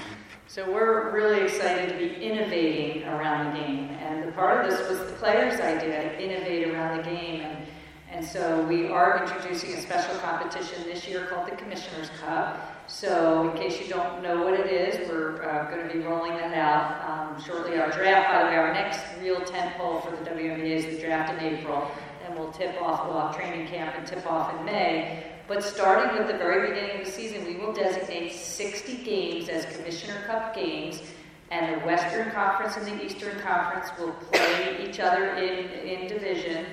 So 0.52 0.70
we're 0.70 1.10
really 1.12 1.44
excited 1.44 1.88
to 1.88 1.96
be 1.96 2.14
innovating 2.22 3.04
around 3.04 3.54
the 3.54 3.60
game, 3.60 3.88
and 3.88 4.28
the 4.28 4.32
part 4.32 4.62
of 4.62 4.70
this 4.70 4.86
was 4.86 4.98
the 4.98 5.16
players' 5.16 5.58
idea 5.58 6.02
to 6.02 6.22
innovate 6.22 6.68
around 6.68 6.98
the 6.98 7.04
game, 7.04 7.40
and 7.40 7.66
And 8.10 8.22
so 8.22 8.62
we 8.66 8.88
are 8.88 9.24
introducing 9.24 9.72
a 9.72 9.80
special 9.80 10.14
competition 10.18 10.82
this 10.84 11.08
year 11.08 11.24
called 11.24 11.50
the 11.50 11.56
Commissioner's 11.56 12.10
Cup. 12.20 12.84
So, 12.86 13.48
in 13.48 13.56
case 13.56 13.80
you 13.80 13.88
don't 13.88 14.22
know 14.22 14.44
what 14.44 14.52
it 14.52 14.66
is, 14.66 15.08
we're 15.08 15.42
uh, 15.42 15.70
going 15.70 15.88
to 15.88 15.94
be 15.94 16.00
rolling 16.00 16.36
that 16.36 16.52
out 16.52 17.00
um, 17.08 17.42
shortly. 17.42 17.78
Our 17.78 17.90
draft, 17.90 18.28
by 18.30 18.42
the 18.42 18.48
way, 18.50 18.56
our 18.56 18.74
next 18.74 19.00
real 19.22 19.40
tent 19.40 19.74
pole 19.78 20.02
for 20.02 20.10
the 20.10 20.30
WNBA 20.30 20.66
is 20.66 20.84
the 20.84 21.00
draft 21.00 21.32
in 21.32 21.54
April, 21.54 21.90
and 22.26 22.38
we'll 22.38 22.52
tip 22.52 22.76
off, 22.82 23.08
we'll 23.08 23.18
have 23.18 23.34
training 23.34 23.68
camp 23.68 23.94
and 23.96 24.06
tip 24.06 24.30
off 24.30 24.54
in 24.58 24.66
May. 24.66 25.31
But 25.52 25.62
starting 25.62 26.16
with 26.16 26.28
the 26.28 26.38
very 26.38 26.70
beginning 26.70 27.00
of 27.00 27.04
the 27.04 27.12
season, 27.12 27.44
we 27.44 27.56
will 27.56 27.74
designate 27.74 28.32
60 28.32 29.04
games 29.04 29.50
as 29.50 29.66
Commissioner 29.76 30.22
Cup 30.26 30.54
games, 30.54 31.02
and 31.50 31.74
the 31.74 31.84
Western 31.84 32.30
Conference 32.30 32.78
and 32.78 32.86
the 32.86 33.04
Eastern 33.04 33.38
Conference 33.40 33.90
will 33.98 34.12
play 34.32 34.88
each 34.88 34.98
other 34.98 35.34
in, 35.34 35.68
in 35.86 36.08
division. 36.08 36.64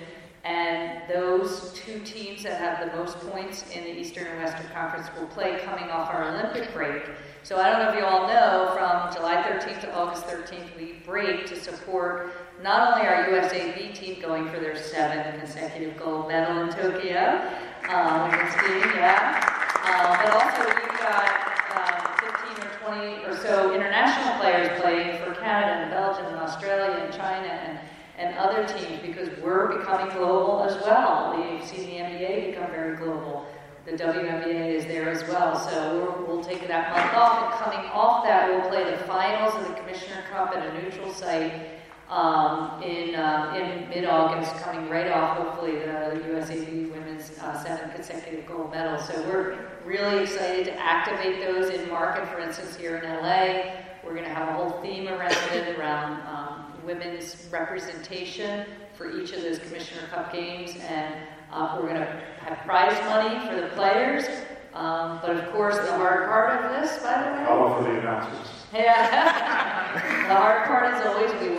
And 0.46 1.02
those 1.14 1.74
two 1.74 2.00
teams 2.06 2.44
that 2.44 2.58
have 2.58 2.90
the 2.90 2.96
most 2.96 3.20
points 3.20 3.70
in 3.76 3.84
the 3.84 4.00
Eastern 4.00 4.28
and 4.28 4.42
Western 4.42 4.72
Conference 4.72 5.08
will 5.20 5.28
play 5.28 5.60
coming 5.66 5.90
off 5.90 6.10
our 6.14 6.30
Olympic 6.30 6.72
break. 6.74 7.04
So 7.44 7.58
I 7.58 7.70
don't 7.70 7.80
know 7.80 7.90
if 7.90 7.98
you 7.98 8.06
all 8.06 8.30
know, 8.30 8.72
from 8.78 9.14
July 9.14 9.44
13th 9.44 9.82
to 9.82 9.94
August 9.94 10.26
13th, 10.26 10.78
we 10.78 11.02
break 11.06 11.48
to 11.48 11.60
support 11.60 12.32
not 12.64 12.94
only 12.94 13.06
our 13.08 13.26
USAB 13.26 13.94
team 13.94 14.22
going 14.22 14.48
for 14.50 14.60
their 14.62 14.78
seventh 14.78 15.38
consecutive 15.38 15.98
gold 15.98 16.30
medal 16.30 16.62
in 16.62 16.70
Tokyo, 16.70 17.50
um, 17.90 18.30
skiing, 18.54 18.86
yeah, 18.96 19.42
uh, 19.84 20.16
but 20.22 20.32
also 20.34 20.62
we've 20.78 21.00
got 21.00 21.26
um, 21.74 22.06
15 22.54 22.66
or 22.66 22.94
20 22.94 23.26
or 23.26 23.36
so 23.42 23.74
international 23.74 24.40
players 24.40 24.80
playing 24.80 25.18
for 25.24 25.34
Canada 25.34 25.82
and 25.82 25.92
Belgium 25.92 26.26
and 26.28 26.38
Australia 26.38 27.04
and 27.04 27.14
China 27.14 27.48
and 27.48 27.80
and 28.20 28.38
other 28.38 28.68
teams 28.68 29.02
because 29.02 29.30
we're 29.42 29.78
becoming 29.78 30.14
global 30.14 30.62
as 30.64 30.76
well. 30.84 31.34
We've 31.38 31.66
seen 31.66 31.86
the 31.86 31.96
NBA 32.04 32.52
become 32.52 32.70
very 32.70 32.98
global. 32.98 33.48
The 33.86 33.94
WNBA 33.94 34.76
is 34.76 34.84
there 34.86 35.10
as 35.10 35.24
well. 35.30 35.58
So 35.58 36.18
we 36.20 36.26
will 36.26 36.44
take 36.44 36.68
that 36.68 36.92
month 36.92 37.14
off, 37.14 37.42
and 37.42 37.64
coming 37.64 37.90
off 37.92 38.26
that, 38.26 38.50
we'll 38.50 38.70
play 38.70 38.84
the 38.92 38.98
finals 39.06 39.56
of 39.56 39.70
the 39.70 39.74
Commissioner 39.74 40.22
Cup 40.30 40.54
at 40.54 40.68
a 40.68 40.84
neutral 40.84 41.14
site 41.14 41.79
um, 42.10 42.82
in 42.82 43.14
uh, 43.16 43.54
in 43.56 43.90
mid-August, 43.90 44.56
coming 44.64 44.90
right 44.90 45.12
off, 45.12 45.38
hopefully, 45.38 45.74
the 45.76 46.22
USAB 46.28 46.92
women's 46.92 47.38
uh, 47.40 47.64
seventh 47.64 47.94
consecutive 47.94 48.48
gold 48.48 48.72
medal. 48.72 49.00
So 49.00 49.22
we're 49.30 49.70
really 49.86 50.24
excited 50.24 50.66
to 50.66 50.80
activate 50.80 51.40
those 51.40 51.70
in 51.70 51.88
market. 51.90 52.28
For 52.30 52.40
instance, 52.40 52.76
here 52.76 52.98
in 52.98 53.04
LA, 53.04 53.76
we're 54.04 54.16
going 54.16 54.24
to 54.24 54.34
have 54.34 54.50
a 54.50 54.54
whole 54.54 54.82
theme 54.82 55.08
around 55.08 55.36
it, 55.52 55.78
around 55.78 56.22
um, 56.28 56.74
women's 56.84 57.48
representation 57.52 58.66
for 58.96 59.12
each 59.12 59.32
of 59.34 59.44
those 59.44 59.60
Commissioner 59.60 60.08
Cup 60.08 60.34
games, 60.34 60.76
and 60.88 61.16
uh, 61.52 61.78
we're 61.80 61.90
going 61.90 62.02
to 62.02 62.24
have 62.42 62.58
prize 62.66 63.00
money 63.06 63.48
for 63.48 63.62
the 63.62 63.68
players. 63.76 64.26
Um, 64.74 65.20
but 65.22 65.32
of 65.36 65.52
course, 65.52 65.78
the 65.78 65.92
hard 65.94 66.26
part 66.26 66.64
of 66.64 66.82
this, 66.82 67.02
by 67.02 67.24
the 67.24 67.32
way. 67.32 67.44
How 67.44 67.76
for 67.78 67.84
the 67.84 68.00
announcers? 68.00 68.48
Yeah. 68.74 69.94
the 70.28 70.36
hard 70.36 70.66
part 70.66 70.94
is 70.94 71.06
always 71.06 71.32
we 71.42 71.56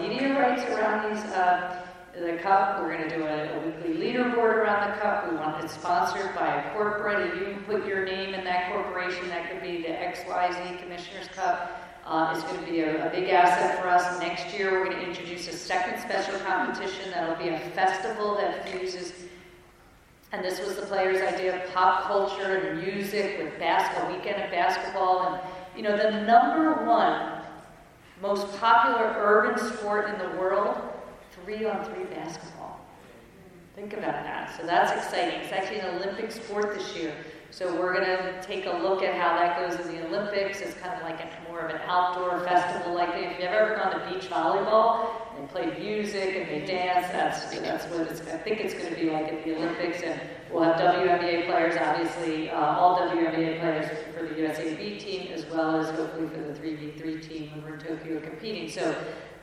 media 0.00 0.38
rights 0.38 0.64
around 0.64 1.14
these. 1.14 1.24
Uh, 1.32 1.82
the 2.20 2.34
cup. 2.42 2.82
We're 2.82 2.96
going 2.96 3.08
to 3.08 3.16
do 3.16 3.24
a, 3.24 3.56
a, 3.56 3.66
weekly 3.66 3.94
leaderboard 3.94 4.54
around 4.56 4.90
the 4.90 5.00
cup. 5.00 5.30
We 5.30 5.36
want 5.36 5.64
it 5.64 5.70
sponsored 5.70 6.34
by 6.34 6.62
a 6.62 6.72
corporate. 6.74 7.32
If 7.32 7.40
you 7.40 7.54
can 7.54 7.62
put 7.64 7.86
your 7.86 8.04
name 8.04 8.34
in 8.34 8.44
that 8.44 8.70
corporation, 8.70 9.28
that 9.28 9.50
could 9.50 9.62
be 9.62 9.80
the 9.82 9.88
XYZ 9.88 10.82
Commissioners 10.82 11.28
Cup. 11.28 11.78
Uh, 12.04 12.34
is 12.36 12.42
going 12.42 12.58
to 12.64 12.70
be 12.70 12.80
a, 12.80 13.06
a, 13.06 13.10
big 13.10 13.28
asset 13.28 13.80
for 13.80 13.88
us. 13.88 14.18
Next 14.18 14.52
year, 14.52 14.72
we're 14.72 14.86
going 14.86 14.96
to 14.96 15.08
introduce 15.08 15.46
a 15.46 15.52
second 15.52 16.00
special 16.00 16.36
competition 16.40 17.12
that'll 17.12 17.36
be 17.36 17.48
a 17.48 17.60
festival 17.76 18.34
that 18.38 18.68
fuses, 18.68 19.12
and 20.32 20.44
this 20.44 20.58
was 20.58 20.74
the 20.74 20.82
players' 20.82 21.22
idea 21.22 21.62
of 21.62 21.72
pop 21.72 22.02
culture 22.08 22.56
and 22.56 22.82
music 22.82 23.38
with 23.38 23.56
basketball, 23.60 24.12
weekend 24.12 24.42
of 24.42 24.50
basketball. 24.50 25.32
And, 25.32 25.42
you 25.76 25.84
know, 25.84 25.96
the 25.96 26.10
number 26.22 26.84
one 26.84 27.31
most 28.22 28.56
popular 28.58 29.14
urban 29.18 29.58
sport 29.58 30.08
in 30.08 30.18
the 30.18 30.38
world, 30.38 30.80
three 31.32 31.66
on 31.66 31.84
three 31.84 32.04
basketball. 32.04 32.80
Think 33.74 33.94
about 33.94 34.22
that. 34.22 34.56
So 34.56 34.64
that's 34.64 34.92
exciting. 34.92 35.40
It's 35.40 35.52
actually 35.52 35.80
an 35.80 35.96
Olympic 35.96 36.30
sport 36.30 36.72
this 36.74 36.94
year. 36.96 37.12
So 37.50 37.74
we're 37.78 37.92
going 37.92 38.06
to 38.06 38.40
take 38.42 38.66
a 38.66 38.70
look 38.70 39.02
at 39.02 39.14
how 39.14 39.36
that 39.36 39.58
goes 39.58 39.78
in 39.84 39.94
the 39.94 40.06
Olympics. 40.06 40.60
It's 40.60 40.74
kind 40.74 40.94
of 40.94 41.02
like 41.02 41.20
a, 41.20 41.50
more 41.50 41.60
of 41.60 41.74
an 41.74 41.80
outdoor 41.86 42.40
festival 42.44 42.94
like 42.94 43.10
If 43.14 43.40
you've 43.40 43.48
ever 43.48 43.76
gone 43.76 43.92
to 43.92 44.12
beach 44.12 44.30
volleyball, 44.30 45.08
they 45.36 45.46
play 45.46 45.78
music 45.78 46.36
and 46.36 46.48
they 46.48 46.64
dance. 46.64 47.08
That's 47.12 47.58
that's 47.58 47.84
what 47.86 48.06
it's. 48.06 48.20
I 48.22 48.38
think 48.38 48.60
it's 48.60 48.74
going 48.74 48.94
to 48.94 48.98
be 48.98 49.10
like 49.10 49.32
at 49.32 49.44
the 49.44 49.56
Olympics, 49.56 50.02
and 50.02 50.18
we'll 50.52 50.62
have 50.62 50.76
WNBA 50.76 51.46
players, 51.46 51.76
obviously, 51.80 52.50
uh, 52.50 52.56
all 52.56 52.98
WNBA 52.98 53.60
players 53.60 53.86
for 54.14 54.22
the 54.22 54.34
USAB 54.34 55.00
team, 55.00 55.32
as 55.32 55.46
well 55.46 55.80
as 55.80 55.90
hopefully 55.96 56.28
for 56.28 56.40
the 56.40 56.52
3v3 56.52 57.28
team 57.28 57.50
when 57.52 57.62
we're 57.62 57.74
in 57.74 57.80
Tokyo 57.80 58.20
competing. 58.20 58.68
So 58.68 58.94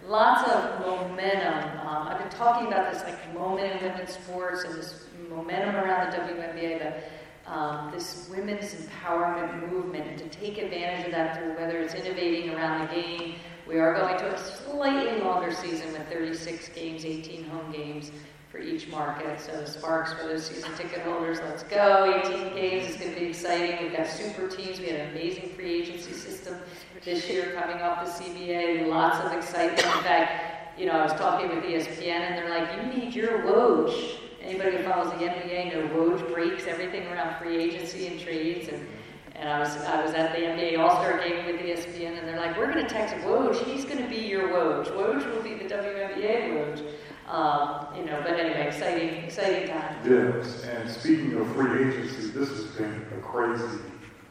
lots 0.05 0.49
of 0.49 0.79
momentum. 0.81 1.79
Um, 1.79 2.07
I've 2.07 2.19
been 2.19 2.29
talking 2.29 2.67
about 2.67 2.93
this 2.93 3.03
like 3.03 3.33
moment 3.33 3.71
in 3.71 3.89
women's 3.89 4.13
sports 4.13 4.63
and 4.63 4.75
this 4.75 5.05
momentum 5.29 5.75
around 5.75 6.11
the 6.11 6.17
WNBA, 6.17 6.79
but 6.79 7.51
um, 7.51 7.91
this 7.91 8.29
women's 8.29 8.75
empowerment 8.75 9.71
movement 9.71 10.07
and 10.07 10.19
to 10.19 10.39
take 10.39 10.59
advantage 10.59 11.07
of 11.07 11.11
that 11.11 11.37
through 11.37 11.55
whether 11.55 11.79
it's 11.79 11.95
innovating 11.95 12.51
around 12.51 12.87
the 12.87 12.93
game. 12.93 13.35
We 13.67 13.79
are 13.79 13.93
going 13.93 14.17
to 14.17 14.33
a 14.33 14.37
slightly 14.37 15.21
longer 15.21 15.53
season 15.53 15.91
with 15.93 16.07
36 16.09 16.69
games, 16.69 17.05
18 17.05 17.43
home 17.45 17.71
games 17.71 18.11
for 18.49 18.59
each 18.59 18.87
market. 18.89 19.39
So 19.39 19.63
Sparks 19.65 20.13
for 20.13 20.23
those 20.27 20.45
season 20.45 20.73
ticket 20.75 21.01
holders, 21.01 21.39
let's 21.41 21.63
go. 21.63 22.21
18 22.25 22.55
games 22.55 22.89
is 22.89 22.97
going 22.97 23.13
to 23.13 23.19
be 23.19 23.27
exciting. 23.27 23.83
We've 23.83 23.95
got 23.95 24.07
super 24.07 24.47
teams. 24.47 24.79
We 24.79 24.87
had 24.87 25.01
an 25.01 25.11
amazing 25.11 25.49
free 25.49 25.81
agency 25.81 26.13
system 26.13 26.57
this 27.03 27.29
year 27.29 27.53
coming 27.53 27.81
off 27.81 28.05
the 28.05 28.23
CBA. 28.23 28.87
Lots 28.87 29.23
of 29.25 29.33
excitement. 29.33 29.79
In 29.79 30.03
fact, 30.03 30.79
you 30.79 30.85
know, 30.85 30.93
I 30.93 31.03
was 31.03 31.13
talking 31.13 31.49
with 31.49 31.63
ESPN 31.63 32.07
and 32.07 32.37
they're 32.37 32.49
like, 32.49 32.75
you 32.75 33.01
need 33.01 33.13
your 33.13 33.39
Woj 33.39 34.19
Anybody 34.41 34.77
who 34.77 34.83
follows 34.83 35.11
the 35.11 35.25
NBA 35.25 35.73
know 35.73 35.87
Woj 35.95 36.33
breaks 36.33 36.65
everything 36.65 37.05
around 37.07 37.37
free 37.39 37.57
agency 37.57 38.07
and 38.07 38.19
trades. 38.19 38.69
And, 38.69 38.87
and 39.35 39.49
I 39.49 39.59
was 39.59 39.75
I 39.77 40.01
was 40.03 40.13
at 40.13 40.33
the 40.33 40.41
NBA 40.41 40.79
All 40.79 40.89
Star 40.89 41.17
game 41.19 41.45
with 41.45 41.57
ESPN, 41.57 42.17
and 42.17 42.27
they're 42.27 42.39
like, 42.39 42.57
"We're 42.57 42.71
going 42.71 42.85
to 42.85 42.89
text 42.89 43.15
Woj. 43.25 43.63
He's 43.65 43.85
going 43.85 44.01
to 44.01 44.09
be 44.09 44.17
your 44.17 44.49
Woj. 44.49 44.87
Woj 44.87 45.33
will 45.33 45.43
be 45.43 45.55
the 45.55 45.65
WNBA 45.65 46.53
Woj." 46.53 46.88
Um, 47.29 47.85
you 47.95 48.05
know, 48.05 48.19
but 48.23 48.39
anyway, 48.39 48.67
exciting, 48.67 49.23
exciting 49.23 49.69
time. 49.69 49.95
Yes, 50.03 50.63
and 50.63 50.89
speaking 50.89 51.33
of 51.35 51.47
free 51.53 51.87
agency, 51.87 52.31
this 52.31 52.49
has 52.49 52.65
been 52.75 53.05
a 53.15 53.21
crazy 53.21 53.79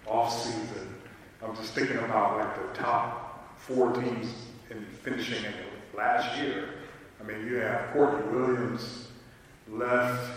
off 0.09 0.33
season. 0.33 0.95
I'm 1.41 1.55
just 1.55 1.75
thinking 1.75 1.99
about 1.99 2.39
like 2.39 2.57
the 2.57 2.77
top 2.77 3.57
four 3.57 3.93
teams 3.93 4.35
in 4.71 4.85
finishing 5.05 5.45
in 5.45 5.53
last 5.97 6.41
year. 6.41 6.71
I 7.21 7.25
mean, 7.25 7.47
you 7.47 7.57
have 7.57 7.93
Courtney 7.93 8.37
Williams, 8.37 9.09
left 9.69 10.31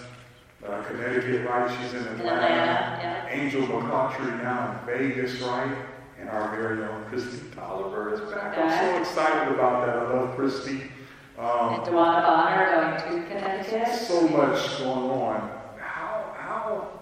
uh, 0.68 0.84
Connecticut, 0.84 1.48
right? 1.48 1.80
She's 1.82 1.94
in 1.94 2.08
Atlanta. 2.08 2.32
Atlanta 2.32 3.00
yeah. 3.02 3.28
Angel 3.30 3.62
McCoughtry 3.64 4.44
now 4.44 4.80
in 4.80 4.86
Vegas, 4.86 5.42
right? 5.42 5.76
And 6.20 6.30
our 6.30 6.56
very 6.56 6.84
own 6.84 7.06
Kristi 7.06 7.40
Toliver 7.56 8.14
is 8.14 8.20
back. 8.32 8.56
I'm 8.56 8.70
so 8.70 9.02
excited 9.02 9.52
about 9.52 9.88
that. 9.88 9.96
I 9.96 10.14
love 10.14 10.38
Kristi. 10.38 10.92
Um, 11.42 11.74
and 11.74 11.84
DeWanna 11.84 12.22
Bonner 12.22 13.02
going 13.02 13.22
to 13.24 13.28
Connecticut. 13.28 13.96
So 13.96 14.28
much 14.28 14.78
going 14.78 15.10
on. 15.10 15.50
How 15.80 16.36
how 16.38 17.00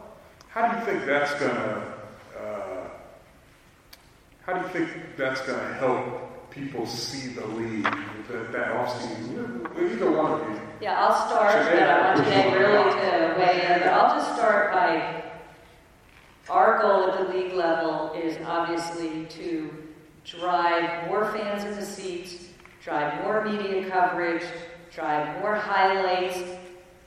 how 0.48 0.72
do 0.72 0.80
you 0.80 0.86
think 0.86 1.06
that's 1.06 1.34
gonna 1.34 1.94
uh, 2.40 2.88
how 4.46 4.54
do 4.54 4.62
you 4.62 4.68
think 4.70 5.18
that's 5.18 5.42
gonna 5.42 5.74
help 5.74 6.50
people 6.52 6.86
see 6.88 7.34
the 7.34 7.46
league 7.48 7.84
that, 7.84 8.54
that 8.54 8.68
offseason? 8.76 9.78
Either 9.78 10.10
one 10.10 10.40
of 10.40 10.50
you. 10.50 10.62
Yeah, 10.80 11.06
I'll 11.06 11.28
start, 11.28 11.66
but 11.74 11.84
I 11.84 12.16
want 12.16 12.26
Jay 12.26 12.58
really 12.58 12.92
to 12.92 13.36
weigh 13.38 13.74
in. 13.74 13.80
But 13.80 13.90
I'll 13.90 14.18
just 14.18 14.36
start 14.38 14.72
by 14.72 15.26
our 16.50 16.82
goal 16.82 17.12
at 17.12 17.28
the 17.28 17.34
league 17.34 17.54
level 17.56 18.14
is 18.14 18.38
obviously 18.46 19.26
to 19.26 19.70
drive 20.24 21.08
more 21.10 21.30
fans 21.34 21.66
in 21.66 21.76
the 21.76 21.86
seats, 21.86 22.49
drive 22.84 23.24
more 23.24 23.44
media 23.44 23.90
coverage, 23.90 24.44
drive 24.94 25.40
more 25.42 25.56
highlights, 25.56 26.40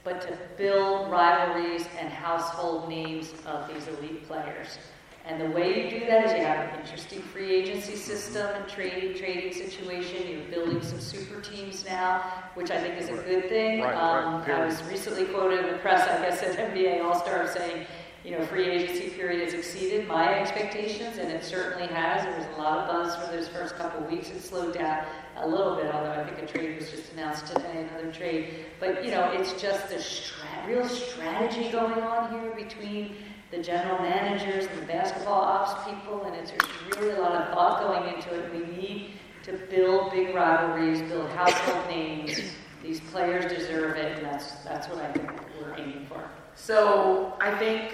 but 0.04 0.20
to 0.20 0.37
build 0.56 1.11
rivalries 1.11 1.87
and 1.98 2.08
household 2.08 2.88
names 2.88 3.32
of 3.46 3.68
these 3.72 3.87
elite 3.88 4.26
players. 4.26 4.78
And 5.24 5.40
the 5.40 5.50
way 5.56 5.85
you 5.85 6.00
do 6.00 6.06
that 6.06 6.26
is 6.26 6.32
you 6.32 6.44
have 6.44 6.68
an 6.68 6.80
interesting 6.80 7.22
free 7.22 7.54
agency 7.54 7.94
system 7.94 8.44
and 8.56 8.68
trading 8.68 9.16
trading 9.16 9.52
situation. 9.52 10.26
You're 10.28 10.50
building 10.50 10.82
some 10.82 10.98
super 10.98 11.40
teams 11.40 11.85
now, 11.85 12.24
which 12.54 12.72
I 12.72 12.80
think 12.80 13.00
is 13.00 13.08
a 13.08 13.22
good 13.22 13.48
thing. 13.48 13.82
Right, 13.82 13.94
um, 13.94 14.40
right, 14.40 14.50
I 14.50 14.66
was 14.66 14.82
recently 14.85 15.26
quoted 15.26 15.61
in 15.61 15.72
the 15.72 15.78
press, 15.78 16.08
I 16.08 16.20
guess, 16.22 16.42
at 16.42 16.56
NBA 16.56 17.04
All 17.04 17.14
Star 17.14 17.46
saying, 17.46 17.87
you 18.24 18.30
know, 18.30 18.46
free 18.46 18.68
agency 18.68 19.11
period 19.11 19.42
has 19.42 19.52
exceeded 19.52 20.06
my 20.06 20.38
expectations, 20.38 21.18
and 21.18 21.30
it 21.30 21.44
certainly 21.44 21.88
has. 21.88 22.24
There 22.24 22.38
was 22.38 22.46
a 22.56 22.61
lot 22.61 22.78
of 22.78 22.88
buzz 22.88 23.16
for 23.16 23.35
those 23.35 23.48
first 23.48 23.76
couple 23.76 24.04
of 24.04 24.11
weeks. 24.11 24.30
It 24.30 24.40
slowed 24.40 24.74
down 24.74 25.04
a 25.37 25.48
little 25.48 25.76
bit, 25.76 25.92
although 25.92 26.12
I 26.12 26.24
think 26.24 26.38
a 26.38 26.46
trade 26.46 26.78
was 26.78 26.90
just 26.90 27.12
announced 27.12 27.46
today 27.48 27.88
another 27.90 28.12
trade. 28.12 28.66
But, 28.78 29.04
you 29.04 29.11
know, 29.11 29.30
it's 29.32 29.61
just 29.61 29.88
the 29.88 30.00
stra- 30.00 30.64
real 30.66 30.88
strategy 30.88 31.70
going 31.70 32.00
on 32.00 32.30
here 32.32 32.54
between 32.54 33.16
the 33.50 33.62
general 33.62 33.98
managers 34.00 34.66
and 34.66 34.80
the 34.80 34.87
basketball 34.87 35.42
ops 35.42 35.85
people, 35.90 36.24
and 36.24 36.35
it's 36.37 36.50
there's 36.50 36.96
really 36.98 37.18
a 37.18 37.20
lot 37.20 37.32
of 37.32 37.52
thought 37.52 37.82
going 37.82 38.14
into 38.14 38.35
it. 38.35 38.52
We 38.52 38.76
need 38.76 39.11
to 39.42 39.52
build 39.68 40.12
big 40.12 40.35
rivalries, 40.35 41.02
build 41.02 41.28
household 41.30 41.87
names. 41.88 42.40
These 42.82 43.00
players 43.00 43.52
deserve 43.52 43.96
it, 43.96 44.16
and 44.16 44.26
that's 44.26 44.52
that's 44.64 44.88
what 44.88 44.98
I 44.98 45.12
think 45.12 45.30
we're 45.61 45.76
aiming 45.76 46.06
for. 46.06 46.24
So 46.54 47.35
I 47.40 47.56
think 47.58 47.92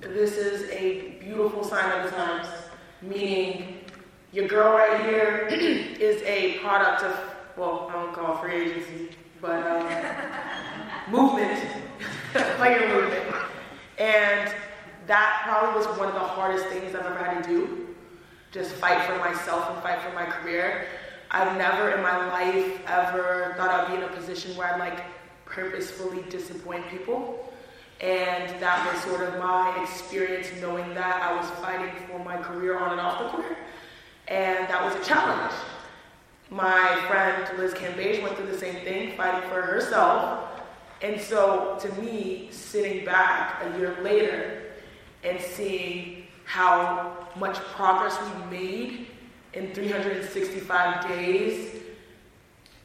this 0.00 0.36
is 0.36 0.70
a 0.70 1.18
beautiful 1.20 1.64
sign 1.64 1.98
of 1.98 2.10
the 2.10 2.16
times, 2.16 2.46
meaning 3.02 3.78
your 4.32 4.46
girl 4.46 4.76
right 4.76 5.04
here 5.04 5.48
is 5.50 6.22
a 6.22 6.58
product 6.58 7.02
of, 7.02 7.18
well, 7.56 7.88
I 7.90 7.94
don't 7.94 8.14
call 8.14 8.36
it 8.36 8.40
free 8.40 8.70
agency, 8.70 9.10
but 9.40 9.66
uh, 9.66 10.12
movement, 11.10 11.60
player 12.32 12.88
movement. 12.88 13.24
And 13.98 14.54
that 15.06 15.42
probably 15.44 15.78
was 15.78 15.98
one 15.98 16.08
of 16.08 16.14
the 16.14 16.20
hardest 16.20 16.66
things 16.66 16.94
I've 16.94 17.06
ever 17.06 17.24
had 17.24 17.42
to 17.42 17.48
do. 17.48 17.86
Just 18.52 18.72
fight 18.72 19.04
for 19.04 19.18
myself 19.18 19.70
and 19.70 19.82
fight 19.82 20.00
for 20.00 20.12
my 20.14 20.26
career. 20.26 20.86
I've 21.30 21.58
never 21.58 21.90
in 21.90 22.02
my 22.02 22.28
life 22.28 22.80
ever 22.86 23.54
thought 23.56 23.68
I'd 23.68 23.88
be 23.88 23.96
in 23.96 24.02
a 24.02 24.08
position 24.08 24.56
where 24.56 24.72
I'd 24.72 24.78
like 24.78 25.04
purposefully 25.44 26.22
disappoint 26.30 26.88
people. 26.88 27.47
And 28.00 28.60
that 28.60 28.92
was 28.92 29.02
sort 29.02 29.22
of 29.22 29.38
my 29.40 29.82
experience 29.82 30.48
knowing 30.60 30.94
that 30.94 31.20
I 31.20 31.36
was 31.36 31.50
fighting 31.58 31.90
for 32.06 32.18
my 32.24 32.36
career 32.36 32.78
on 32.78 32.92
and 32.92 33.00
off 33.00 33.18
the 33.18 33.28
court. 33.28 33.58
And 34.28 34.68
that 34.68 34.84
was 34.84 34.94
a 34.94 35.04
challenge. 35.08 35.54
My 36.50 37.04
friend 37.08 37.58
Liz 37.58 37.74
Cambage 37.74 38.22
went 38.22 38.36
through 38.36 38.46
the 38.46 38.58
same 38.58 38.76
thing, 38.84 39.16
fighting 39.16 39.48
for 39.50 39.60
herself. 39.60 40.44
And 41.02 41.20
so 41.20 41.76
to 41.80 41.92
me, 42.00 42.48
sitting 42.52 43.04
back 43.04 43.62
a 43.64 43.78
year 43.78 43.96
later 44.02 44.62
and 45.24 45.40
seeing 45.40 46.26
how 46.44 47.28
much 47.36 47.56
progress 47.56 48.16
we 48.22 48.56
made 48.56 49.06
in 49.54 49.74
365 49.74 51.08
days 51.08 51.82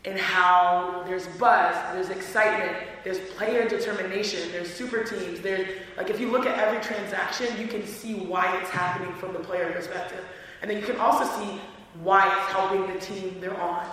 and 0.06 0.20
how 0.20 1.04
there's 1.08 1.28
buzz, 1.40 1.76
there's 1.94 2.10
excitement, 2.10 2.76
there's 3.04 3.20
player 3.32 3.68
determination, 3.68 4.52
there's 4.52 4.72
super 4.72 5.04
teams, 5.04 5.40
there's 5.40 5.68
like 5.96 6.10
if 6.10 6.20
you 6.20 6.30
look 6.30 6.46
at 6.46 6.60
every 6.60 6.82
transaction, 6.82 7.48
you 7.60 7.68
can 7.68 7.86
see 7.88 8.16
why 8.16 8.58
it's 8.60 8.70
happening 8.70 9.14
from 9.16 9.34
the 9.34 9.40
player 9.40 9.72
perspective. 9.72 10.24
And 10.62 10.70
then 10.70 10.78
you 10.78 10.86
can 10.86 10.98
also 10.98 11.26
see 11.40 11.60
why 12.02 12.26
it's 12.28 12.52
helping 12.52 12.94
the 12.94 13.00
team 13.00 13.40
they're 13.40 13.60
on. 13.60 13.88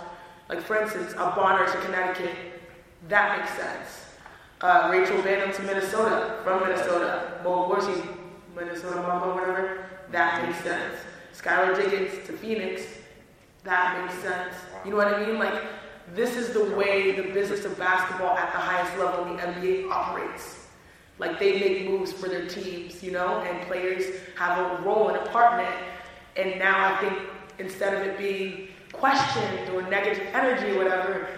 Like 0.49 0.61
for 0.61 0.81
instance, 0.81 1.13
a 1.13 1.31
Bonner 1.35 1.65
to 1.65 1.81
Connecticut, 1.81 2.35
that 3.07 3.39
makes 3.39 3.51
sense. 3.57 4.05
Uh, 4.59 4.89
Rachel 4.91 5.17
Banham 5.23 5.55
to 5.55 5.61
Minnesota, 5.63 6.39
from 6.43 6.61
Minnesota. 6.61 7.39
Mo 7.43 7.67
Worshey, 7.69 8.03
Minnesota 8.55 9.01
Mamba, 9.01 9.33
whatever, 9.33 9.85
that 10.11 10.45
makes 10.45 10.61
sense. 10.61 10.95
Skylar 11.33 11.75
Diggins 11.75 12.27
to 12.27 12.33
Phoenix, 12.33 12.83
that 13.63 14.05
makes 14.05 14.21
sense. 14.21 14.53
You 14.83 14.91
know 14.91 14.97
what 14.97 15.07
I 15.07 15.25
mean? 15.25 15.39
Like, 15.39 15.63
this 16.13 16.35
is 16.35 16.53
the 16.53 16.63
way 16.75 17.11
the 17.11 17.31
business 17.31 17.63
of 17.63 17.77
basketball 17.77 18.37
at 18.37 18.51
the 18.51 18.59
highest 18.59 18.97
level 18.97 19.25
in 19.25 19.37
the 19.37 19.43
NBA 19.43 19.89
operates. 19.89 20.67
Like, 21.19 21.39
they 21.39 21.59
make 21.59 21.89
moves 21.89 22.11
for 22.11 22.27
their 22.27 22.47
teams, 22.47 23.03
you 23.03 23.11
know, 23.11 23.39
and 23.41 23.67
players 23.67 24.03
have 24.37 24.57
a 24.57 24.81
role 24.83 25.09
and 25.09 25.17
a 25.17 25.29
part 25.29 25.59
in 25.59 25.65
it. 25.65 25.73
And 26.35 26.59
now 26.59 26.93
I 26.93 26.97
think 26.97 27.19
instead 27.59 27.93
of 27.93 28.01
it 28.01 28.17
being 28.17 28.69
questioned 28.91 29.69
or 29.69 29.83
negative 29.83 30.25
energy 30.33 30.71
or 30.71 30.83
whatever, 30.83 31.29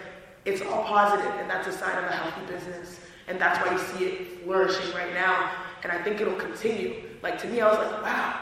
it's 0.46 0.62
all 0.62 0.84
positive, 0.84 1.32
and 1.40 1.50
that's 1.50 1.68
a 1.68 1.72
sign 1.72 1.98
of 1.98 2.06
a 2.06 2.14
healthy 2.14 2.52
business. 2.52 3.00
And 3.28 3.40
that's 3.40 3.60
why 3.66 3.74
you 3.74 3.80
see 3.80 4.06
it 4.06 4.44
flourishing 4.44 4.94
right 4.94 5.14
now. 5.14 5.52
And 5.84 5.92
I 5.92 6.02
think 6.02 6.20
it'll 6.20 6.36
continue. 6.36 7.04
Like 7.22 7.40
to 7.42 7.48
me, 7.48 7.62
I 7.62 7.70
was 7.70 7.78
like, 7.78 8.02
wow, 8.02 8.40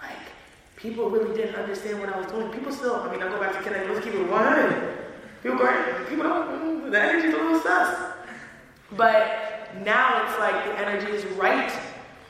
like 0.00 0.18
people 0.76 1.10
really 1.10 1.34
didn't 1.36 1.56
understand 1.56 2.00
what 2.00 2.08
I 2.08 2.18
was 2.18 2.26
doing. 2.26 2.50
People 2.50 2.72
still, 2.72 2.96
I 2.96 3.10
mean, 3.10 3.22
I 3.22 3.28
go 3.28 3.38
back 3.38 3.56
to 3.56 3.62
Kennedy, 3.62 3.92
let's 3.92 4.04
keep 4.04 4.14
it 4.14 4.28
100. 4.28 5.03
People 5.44 5.58
go, 5.58 6.04
people 6.08 6.24
don't, 6.24 6.90
the 6.90 6.98
energy's 6.98 7.34
a 7.34 7.36
little 7.36 7.60
sus. 7.60 8.14
But 8.92 9.74
now 9.84 10.24
it's 10.24 10.38
like 10.38 10.64
the 10.64 10.78
energy 10.78 11.12
is 11.12 11.22
right 11.36 11.70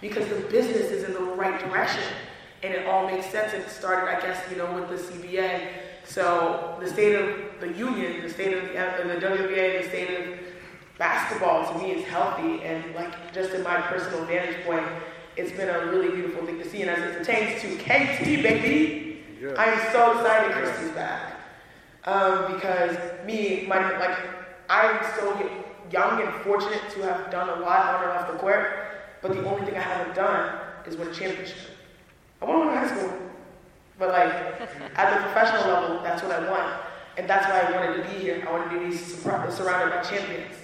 because 0.00 0.26
the 0.26 0.40
business 0.50 0.90
is 0.90 1.04
in 1.04 1.12
the 1.12 1.20
right 1.20 1.60
direction. 1.60 2.02
And 2.64 2.74
it 2.74 2.88
all 2.88 3.06
makes 3.06 3.30
sense. 3.30 3.52
It 3.52 3.68
started, 3.68 4.10
I 4.10 4.20
guess, 4.20 4.42
you 4.50 4.56
know, 4.56 4.74
with 4.74 4.88
the 4.88 4.96
CBA. 4.96 5.68
So 6.04 6.76
the 6.80 6.88
state 6.88 7.14
of 7.14 7.60
the 7.60 7.68
union, 7.68 8.20
the 8.20 8.30
state 8.30 8.52
of 8.52 8.64
uh, 8.64 8.96
the, 8.96 9.14
the 9.14 9.26
WNBA, 9.26 9.82
the 9.82 9.88
state 9.88 10.10
of 10.10 10.38
basketball 10.98 11.72
to 11.72 11.78
me 11.78 11.92
is 11.92 12.04
healthy 12.06 12.64
and 12.64 12.96
like 12.96 13.32
just 13.32 13.52
in 13.52 13.62
my 13.62 13.80
personal 13.82 14.24
vantage 14.24 14.64
point, 14.66 14.84
it's 15.36 15.52
been 15.52 15.68
a 15.68 15.86
really 15.86 16.08
beautiful 16.08 16.44
thing 16.44 16.58
to 16.58 16.68
see. 16.68 16.82
And 16.82 16.90
as 16.90 16.98
it 16.98 17.18
pertains 17.18 17.62
to 17.62 17.76
KT, 17.76 18.42
baby, 18.42 19.22
yeah. 19.40 19.54
I 19.56 19.66
am 19.66 19.92
so 19.92 20.18
excited 20.18 20.50
Kristi's 20.50 20.90
back. 20.96 21.33
Um, 22.04 22.52
because 22.54 22.96
me, 23.24 23.64
my 23.66 23.98
like, 23.98 24.18
I'm 24.68 25.04
so 25.16 25.50
young 25.90 26.20
and 26.20 26.32
fortunate 26.42 26.82
to 26.90 27.02
have 27.02 27.30
done 27.30 27.48
a 27.48 27.60
lot 27.60 27.94
on 27.94 28.02
and 28.02 28.12
off 28.12 28.30
the 28.30 28.38
court, 28.38 28.88
but 29.22 29.32
the 29.32 29.44
only 29.48 29.64
thing 29.64 29.76
I 29.76 29.80
haven't 29.80 30.14
done 30.14 30.58
is 30.86 30.96
win 30.96 31.08
a 31.08 31.14
championship. 31.14 31.56
I 32.42 32.44
want 32.44 32.62
to 32.62 32.66
win 32.66 32.76
high 32.76 32.94
school, 32.94 33.18
but 33.98 34.08
like 34.08 34.32
at 34.96 35.14
the 35.14 35.22
professional 35.22 35.72
level, 35.72 36.02
that's 36.02 36.22
what 36.22 36.32
I 36.32 36.50
want, 36.50 36.80
and 37.16 37.28
that's 37.28 37.46
why 37.46 37.60
I 37.60 37.86
wanted 37.86 38.02
to 38.02 38.08
be 38.10 38.18
here. 38.22 38.44
I 38.46 38.52
wanted 38.52 38.78
to 38.78 38.90
be 38.90 38.96
surrounded 38.96 39.90
by 39.90 40.02
champions 40.02 40.56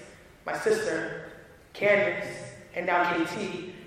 my 0.46 0.58
sister, 0.58 1.26
Candace, 1.72 2.52
and 2.74 2.86
now 2.86 3.04
KT, 3.12 3.38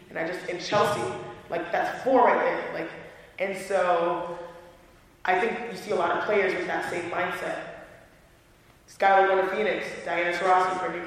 and 0.10 0.18
I 0.18 0.28
just 0.28 0.48
in 0.50 0.60
Chelsea, 0.60 1.02
like 1.50 1.72
that's 1.72 2.04
four 2.04 2.26
right 2.26 2.40
there. 2.40 2.74
Like, 2.74 2.90
and 3.40 3.58
so 3.66 4.38
I 5.26 5.40
think 5.40 5.58
you 5.72 5.78
see 5.78 5.92
a 5.92 5.96
lot 5.96 6.12
of 6.12 6.26
players 6.26 6.54
with 6.54 6.68
that 6.68 6.90
same 6.90 7.10
mindset. 7.10 7.60
Skylar 8.88 9.28
going 9.28 9.46
to 9.46 9.56
Phoenix, 9.56 9.86
Diana 10.06 10.36
Taurasi 10.38 10.80
for 10.80 10.92
New 10.92 11.04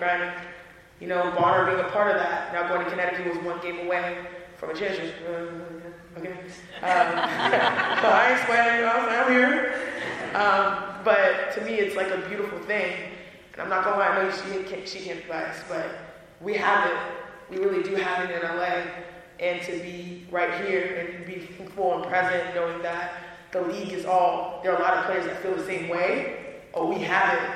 You 1.00 1.08
know, 1.08 1.30
Bonner 1.38 1.66
being 1.66 1.84
a 1.84 1.90
part 1.90 2.10
of 2.10 2.16
that. 2.16 2.52
Now 2.52 2.66
going 2.68 2.84
to 2.84 2.90
Connecticut 2.90 3.26
was 3.34 3.44
one 3.44 3.60
game 3.60 3.86
away 3.86 4.26
from 4.56 4.70
a 4.70 4.74
championship. 4.74 5.14
Uh, 5.28 6.18
okay. 6.18 6.32
Um, 6.32 6.38
I 6.82 8.32
ain't 8.32 8.46
sweating, 8.46 8.76
you 8.76 8.80
know, 8.80 8.92
I'm 8.92 9.30
here. 9.30 9.74
Um, 10.34 11.04
but 11.04 11.54
to 11.54 11.60
me, 11.64 11.74
it's 11.74 11.94
like 11.94 12.08
a 12.08 12.26
beautiful 12.28 12.58
thing 12.60 12.92
and 13.56 13.62
I'm 13.62 13.70
not 13.70 13.84
gonna 13.84 13.96
lie, 13.96 14.08
I 14.08 14.22
know 14.22 14.30
she 14.30 14.62
can't, 14.64 14.86
she 14.86 15.00
can't 15.00 15.18
advise, 15.20 15.56
but 15.66 15.86
we 16.42 16.54
have 16.54 16.90
it. 16.90 16.96
We 17.48 17.56
really 17.56 17.82
do 17.82 17.94
have 17.94 18.28
it 18.28 18.36
in 18.36 18.42
LA. 18.42 18.82
And 19.40 19.62
to 19.62 19.72
be 19.78 20.26
right 20.30 20.66
here 20.66 21.16
and 21.16 21.26
be 21.26 21.38
full 21.74 21.94
and 21.94 22.04
present, 22.04 22.54
knowing 22.54 22.82
that 22.82 23.14
the 23.52 23.62
league 23.62 23.92
is 23.92 24.04
all, 24.04 24.60
there 24.62 24.72
are 24.72 24.78
a 24.78 24.82
lot 24.82 24.96
of 24.98 25.04
players 25.04 25.24
that 25.26 25.42
feel 25.42 25.54
the 25.54 25.64
same 25.64 25.88
way, 25.88 26.60
or 26.72 26.86
we 26.86 27.00
have 27.00 27.34
it, 27.34 27.50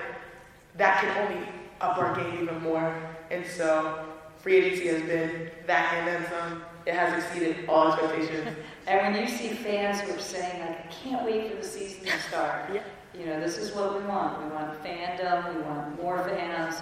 that 0.77 1.01
can 1.01 1.17
only 1.19 1.47
up 1.81 1.99
our 1.99 2.15
game 2.15 2.43
even 2.43 2.61
more. 2.63 2.95
And 3.31 3.47
so 3.47 4.05
free 4.39 4.57
agency 4.57 4.89
has 4.89 5.03
been 5.03 5.51
that 5.67 5.95
and 5.95 6.09
then 6.09 6.31
some. 6.31 6.63
It 6.87 6.95
has 6.95 7.23
exceeded 7.23 7.69
all 7.69 7.93
expectations. 7.93 8.57
and 8.87 9.15
when 9.15 9.23
you 9.23 9.29
see 9.29 9.49
fans 9.49 10.01
who 10.01 10.15
are 10.15 10.19
saying, 10.19 10.61
like, 10.61 10.87
I 10.87 10.89
can't 10.89 11.25
wait 11.27 11.51
for 11.51 11.57
the 11.59 11.69
season 11.69 12.07
to 12.07 12.19
start, 12.21 12.71
yeah. 12.75 12.83
You 13.13 13.27
know, 13.27 13.41
this 13.41 13.59
is 13.59 13.75
what 13.75 14.01
we 14.01 14.07
want. 14.07 14.43
We 14.43 14.51
want 14.51 14.83
fandom. 14.85 15.55
We 15.55 15.63
want 15.63 16.01
more 16.01 16.23
fans. 16.25 16.77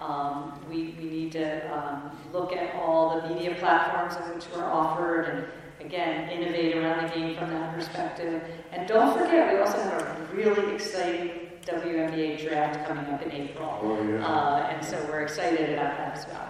Um, 0.00 0.60
we, 0.68 0.94
we 0.98 1.04
need 1.04 1.32
to 1.32 1.76
um, 1.76 2.16
look 2.32 2.52
at 2.52 2.74
all 2.76 3.20
the 3.20 3.28
media 3.28 3.54
platforms 3.56 4.14
in 4.16 4.34
which 4.34 4.46
we're 4.54 4.64
offered 4.64 5.24
and, 5.24 5.44
again, 5.84 6.28
innovate 6.30 6.76
around 6.76 7.08
the 7.08 7.14
game 7.14 7.36
from 7.36 7.50
that 7.50 7.74
perspective. 7.74 8.42
And 8.72 8.88
don't 8.88 9.16
forget, 9.16 9.52
we 9.52 9.60
also 9.60 9.78
have 9.78 10.02
a 10.02 10.28
really 10.34 10.74
exciting 10.74 11.30
WNBA 11.66 12.46
draft 12.48 12.86
coming 12.86 13.06
up 13.06 13.22
in 13.22 13.32
April. 13.32 13.78
Oh, 13.82 14.02
yeah. 14.02 14.26
uh, 14.26 14.70
and 14.70 14.84
so 14.84 15.04
we're 15.08 15.22
excited 15.22 15.70
about 15.70 15.96
that 15.96 16.18
as 16.18 16.26
well. 16.26 16.48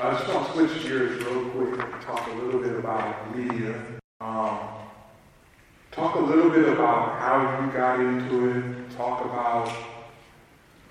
I 0.00 0.10
just 0.12 0.28
want 0.28 0.46
to 0.46 0.52
switch 0.52 0.82
gears 0.84 1.24
real 1.24 1.50
quick 1.50 1.80
and 1.82 2.02
talk 2.02 2.26
a 2.28 2.34
little 2.34 2.60
bit 2.60 2.76
about 2.76 3.36
media. 3.36 3.82
Um, 4.20 4.58
Talk 5.98 6.14
a 6.14 6.20
little 6.20 6.50
bit 6.50 6.68
about 6.68 7.18
how 7.18 7.64
you 7.64 7.72
got 7.72 7.98
into 7.98 8.50
it. 8.50 8.90
Talk 8.96 9.24
about 9.24 9.72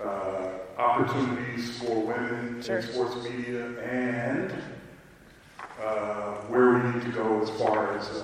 uh, 0.04 0.50
opportunities 0.78 1.80
for 1.80 2.02
women 2.02 2.62
sure. 2.62 2.80
in 2.80 2.84
sports 2.84 3.16
media 3.24 3.80
and 3.84 4.54
uh, 5.82 6.36
where 6.48 6.74
we 6.74 6.92
need 6.92 7.04
to 7.04 7.12
go 7.12 7.42
as 7.42 7.50
far 7.52 7.98
as 7.98 8.08
uh, 8.10 8.24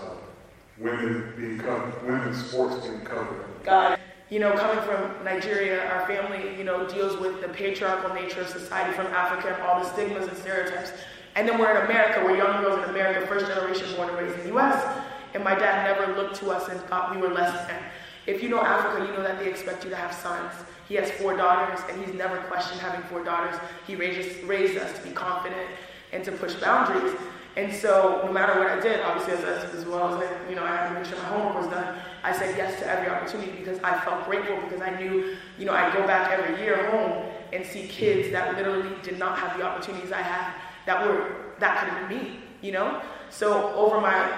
women 0.78 1.34
being 1.38 1.60
covered, 1.60 2.04
women's 2.04 2.44
sports 2.46 2.86
being 2.86 3.02
covered. 3.02 3.46
God, 3.64 4.00
you 4.30 4.40
know, 4.40 4.54
coming 4.54 4.84
from 4.84 5.24
Nigeria, 5.24 5.88
our 5.92 6.08
family, 6.08 6.58
you 6.58 6.64
know, 6.64 6.88
deals 6.88 7.20
with 7.20 7.42
the 7.42 7.50
patriarchal 7.50 8.14
nature 8.16 8.42
of 8.42 8.48
society 8.48 8.94
from 8.94 9.08
Africa 9.08 9.54
and 9.54 9.62
all 9.62 9.80
the 9.84 9.90
stigmas 9.94 10.28
and 10.28 10.38
stereotypes. 10.38 10.92
And 11.36 11.48
then 11.48 11.60
we're 11.60 11.72
in 11.72 11.86
America, 11.86 12.22
we're 12.24 12.38
young 12.38 12.64
girls 12.64 12.84
in 12.84 12.90
America, 12.90 13.26
first 13.28 13.48
generation 13.48 13.96
born 13.96 14.10
and 14.10 14.18
raised 14.18 14.36
in 14.36 14.42
the 14.42 14.50
U.S. 14.50 15.04
And 15.34 15.44
my 15.44 15.56
dad 15.56 15.84
never 15.84 16.14
looked 16.16 16.36
to 16.38 16.52
us 16.52 16.68
and 16.70 16.80
thought 16.82 17.16
we 17.16 17.22
were 17.22 17.34
less 17.34 17.68
than. 17.68 17.82
If 18.26 18.42
you 18.42 18.50
know 18.50 18.62
Africa, 18.62 19.06
you 19.06 19.12
know 19.12 19.24
that 19.24 19.40
they 19.40 19.50
expect 19.50 19.84
you 19.84 19.90
to 19.90 19.96
have 19.96 20.14
sons. 20.14 20.54
He 20.88 20.96
has 20.96 21.12
four 21.12 21.36
daughters, 21.36 21.80
and 21.90 22.04
he's 22.04 22.14
never 22.14 22.38
questioned 22.44 22.80
having 22.80 23.02
four 23.04 23.24
daughters. 23.24 23.60
He 23.86 23.96
raised, 23.96 24.44
raised 24.44 24.78
us 24.78 24.98
to 24.98 25.04
be 25.04 25.12
confident 25.12 25.68
and 26.12 26.24
to 26.24 26.32
push 26.32 26.54
boundaries. 26.56 27.16
And 27.56 27.72
so, 27.72 28.24
no 28.26 28.32
matter 28.32 28.60
what 28.60 28.68
I 28.68 28.80
did, 28.80 29.02
obviously, 29.02 29.34
as, 29.34 29.76
as 29.76 29.86
well 29.86 30.16
as 30.16 30.28
I, 30.28 30.50
you 30.50 30.56
know, 30.56 30.64
I 30.64 30.76
had 30.76 30.88
to 30.90 30.94
make 30.96 31.06
sure 31.06 31.18
my 31.20 31.26
homework 31.26 31.56
was 31.56 31.68
done. 31.68 32.00
I 32.24 32.36
said 32.36 32.58
yes 32.58 32.80
to 32.80 32.88
every 32.88 33.10
opportunity 33.10 33.52
because 33.52 33.80
I 33.84 34.00
felt 34.00 34.26
grateful 34.26 34.58
because 34.64 34.82
I 34.82 35.00
knew, 35.00 35.36
you 35.60 35.66
know, 35.66 35.74
I'd 35.74 35.94
go 35.94 36.06
back 36.08 36.32
every 36.32 36.64
year 36.64 36.90
home 36.90 37.26
and 37.52 37.64
see 37.66 37.88
kids 37.88 38.32
that 38.32 38.56
literally 38.58 38.90
did 39.04 39.20
not 39.20 39.38
have 39.38 39.58
the 39.58 39.64
opportunities 39.64 40.12
I 40.12 40.22
had 40.22 40.54
that 40.88 41.06
were 41.06 41.36
that 41.60 41.80
could 41.80 41.90
have 41.90 42.10
been 42.10 42.18
me, 42.18 42.40
you 42.62 42.72
know. 42.72 43.02
So 43.30 43.72
over 43.74 44.02
my 44.02 44.32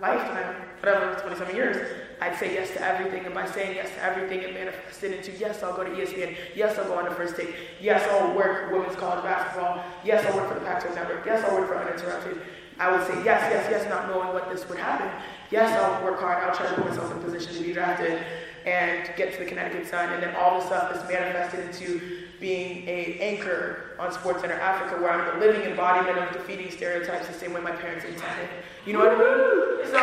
lifetime, 0.00 0.54
whatever, 0.80 1.20
27 1.20 1.54
years, 1.56 1.76
I'd 2.20 2.36
say 2.36 2.54
yes 2.54 2.70
to 2.72 2.82
everything, 2.82 3.24
and 3.24 3.34
by 3.34 3.46
saying 3.46 3.76
yes 3.76 3.90
to 3.90 4.02
everything, 4.02 4.40
it 4.40 4.52
manifested 4.52 5.12
into 5.12 5.32
yes, 5.32 5.62
I'll 5.62 5.74
go 5.74 5.84
to 5.84 5.90
ESPN, 5.90 6.36
yes, 6.54 6.78
I'll 6.78 6.84
go 6.84 6.98
on 6.98 7.06
the 7.06 7.10
first 7.10 7.34
take, 7.34 7.54
yes, 7.80 8.06
I'll 8.10 8.34
work 8.36 8.70
women's 8.70 8.96
college 8.96 9.24
basketball, 9.24 9.82
yes, 10.04 10.24
I'll 10.26 10.36
work 10.36 10.48
for 10.48 10.54
the 10.54 10.66
Pac-12 10.66 10.94
Network, 10.94 11.24
yes, 11.24 11.44
I'll 11.44 11.58
work 11.58 11.68
for 11.68 11.76
Uninterrupted. 11.76 12.40
I 12.80 12.90
would 12.90 13.06
say 13.06 13.12
yes, 13.22 13.44
yes, 13.52 13.66
yes, 13.70 13.88
not 13.90 14.08
knowing 14.08 14.32
what 14.32 14.50
this 14.50 14.66
would 14.70 14.78
happen. 14.78 15.10
Yes, 15.50 15.70
I'll 15.78 16.02
work 16.02 16.18
hard, 16.18 16.42
I'll 16.42 16.56
try 16.56 16.66
to 16.66 16.74
put 16.74 16.88
myself 16.88 17.12
in 17.12 17.18
a 17.18 17.20
position 17.20 17.52
to 17.54 17.62
be 17.62 17.74
drafted 17.74 18.22
and 18.64 19.10
get 19.18 19.34
to 19.34 19.38
the 19.38 19.44
Connecticut 19.44 19.86
Sun, 19.86 20.08
and 20.14 20.22
then 20.22 20.34
all 20.36 20.58
this 20.58 20.66
stuff 20.66 20.96
is 20.96 21.02
manifested 21.10 21.60
into 21.60 22.24
being 22.40 22.88
a 22.88 23.18
anchor 23.20 23.96
on 23.98 24.10
SportsCenter 24.10 24.58
Africa, 24.58 24.96
where 25.00 25.12
I'm 25.12 25.38
the 25.38 25.44
living 25.44 25.68
embodiment 25.68 26.16
of 26.16 26.32
defeating 26.32 26.70
stereotypes 26.70 27.26
the 27.28 27.34
same 27.34 27.52
way 27.52 27.60
my 27.60 27.70
parents 27.70 28.06
intended. 28.06 28.48
You 28.86 28.94
know 28.94 29.00
what 29.00 29.12
I 29.12 29.18
mean? 29.20 29.84
So 29.92 30.00